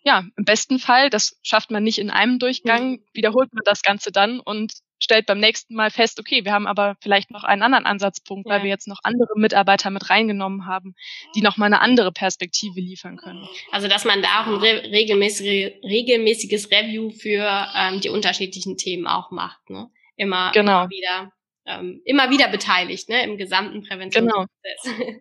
ja, 0.03 0.25
im 0.37 0.45
besten 0.45 0.79
Fall, 0.79 1.11
das 1.11 1.39
schafft 1.43 1.71
man 1.71 1.83
nicht 1.83 1.99
in 1.99 2.11
einem 2.11 2.39
Durchgang, 2.39 2.93
mhm. 2.93 3.05
wiederholt 3.13 3.53
man 3.53 3.63
das 3.65 3.83
Ganze 3.83 4.13
dann 4.13 4.41
und 4.41 4.75
stellt 5.05 5.27
beim 5.27 5.39
nächsten 5.39 5.75
Mal 5.75 5.91
fest, 5.91 6.19
okay, 6.19 6.45
wir 6.45 6.53
haben 6.53 6.67
aber 6.67 6.97
vielleicht 7.01 7.31
noch 7.31 7.45
einen 7.45 7.63
anderen 7.63 7.87
Ansatzpunkt, 7.87 8.49
ja. 8.49 8.55
weil 8.55 8.63
wir 8.63 8.71
jetzt 8.71 8.89
noch 8.89 8.99
andere 9.05 9.39
Mitarbeiter 9.39 9.91
mit 9.91 10.11
reingenommen 10.11 10.67
haben, 10.67 10.95
die 11.37 11.43
noch 11.43 11.57
mal 11.57 11.67
eine 11.67 11.81
andere 11.81 12.11
Perspektive 12.11 12.81
liefern 12.81 13.17
können. 13.17 13.47
Also 13.71 13.87
dass 13.87 14.05
man 14.05 14.23
da 14.23 14.43
auch 14.43 14.47
ein 14.47 14.55
re 14.55 14.83
regelmäßige, 14.91 15.73
regelmäßiges 15.85 16.71
Review 16.71 17.11
für 17.11 17.69
ähm, 17.77 18.01
die 18.01 18.09
unterschiedlichen 18.09 18.77
Themen 18.77 19.07
auch 19.07 19.31
macht, 19.31 19.71
ne? 19.71 19.91
Immer, 20.17 20.53
genau. 20.53 20.83
immer 20.83 20.91
wieder, 20.91 21.33
ähm, 21.67 22.01
immer 22.05 22.31
wieder 22.31 22.49
beteiligt, 22.49 23.09
ne? 23.09 23.23
Im 23.23 23.37
gesamten 23.37 23.83
Präventionsprozess. 23.83 24.83
Genau. 24.83 25.21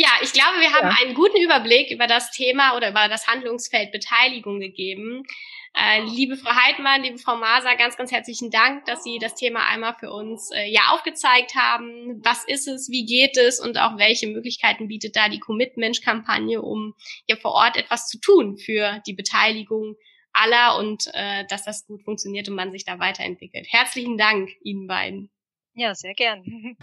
Ja, 0.00 0.10
ich 0.22 0.32
glaube, 0.32 0.60
wir 0.60 0.72
haben 0.74 0.90
ja. 0.90 0.96
einen 1.00 1.14
guten 1.14 1.42
Überblick 1.42 1.90
über 1.90 2.06
das 2.06 2.30
Thema 2.30 2.76
oder 2.76 2.90
über 2.90 3.08
das 3.08 3.26
Handlungsfeld 3.26 3.90
Beteiligung 3.90 4.60
gegeben. 4.60 5.24
Äh, 5.74 6.02
liebe 6.02 6.36
Frau 6.36 6.50
Heidmann, 6.50 7.02
liebe 7.02 7.18
Frau 7.18 7.36
Maser, 7.36 7.76
ganz, 7.76 7.96
ganz 7.96 8.10
herzlichen 8.10 8.50
Dank, 8.50 8.84
dass 8.86 9.04
Sie 9.04 9.18
das 9.18 9.34
Thema 9.34 9.68
einmal 9.68 9.94
für 9.94 10.10
uns 10.10 10.50
äh, 10.50 10.66
ja 10.66 10.90
aufgezeigt 10.90 11.54
haben. 11.54 12.20
Was 12.24 12.44
ist 12.44 12.66
es, 12.66 12.88
wie 12.90 13.04
geht 13.04 13.36
es 13.36 13.60
und 13.60 13.78
auch 13.78 13.98
welche 13.98 14.26
Möglichkeiten 14.26 14.88
bietet 14.88 15.14
da 15.14 15.28
die 15.28 15.38
Commit-Mensch-Kampagne, 15.38 16.62
um 16.62 16.94
ja 17.26 17.36
vor 17.36 17.52
Ort 17.52 17.76
etwas 17.76 18.08
zu 18.08 18.18
tun 18.18 18.58
für 18.58 19.00
die 19.06 19.12
Beteiligung 19.14 19.96
aller 20.32 20.78
und 20.78 21.10
äh, 21.14 21.44
dass 21.48 21.64
das 21.64 21.86
gut 21.86 22.02
funktioniert 22.02 22.48
und 22.48 22.54
man 22.54 22.72
sich 22.72 22.84
da 22.84 22.98
weiterentwickelt. 22.98 23.66
Herzlichen 23.68 24.18
Dank 24.18 24.50
Ihnen 24.62 24.86
beiden. 24.86 25.30
Ja, 25.74 25.94
sehr 25.94 26.14
gern. 26.14 26.44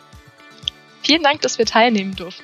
Vielen 1.02 1.24
Dank, 1.24 1.42
dass 1.42 1.58
wir 1.58 1.66
teilnehmen 1.66 2.16
durften. 2.16 2.44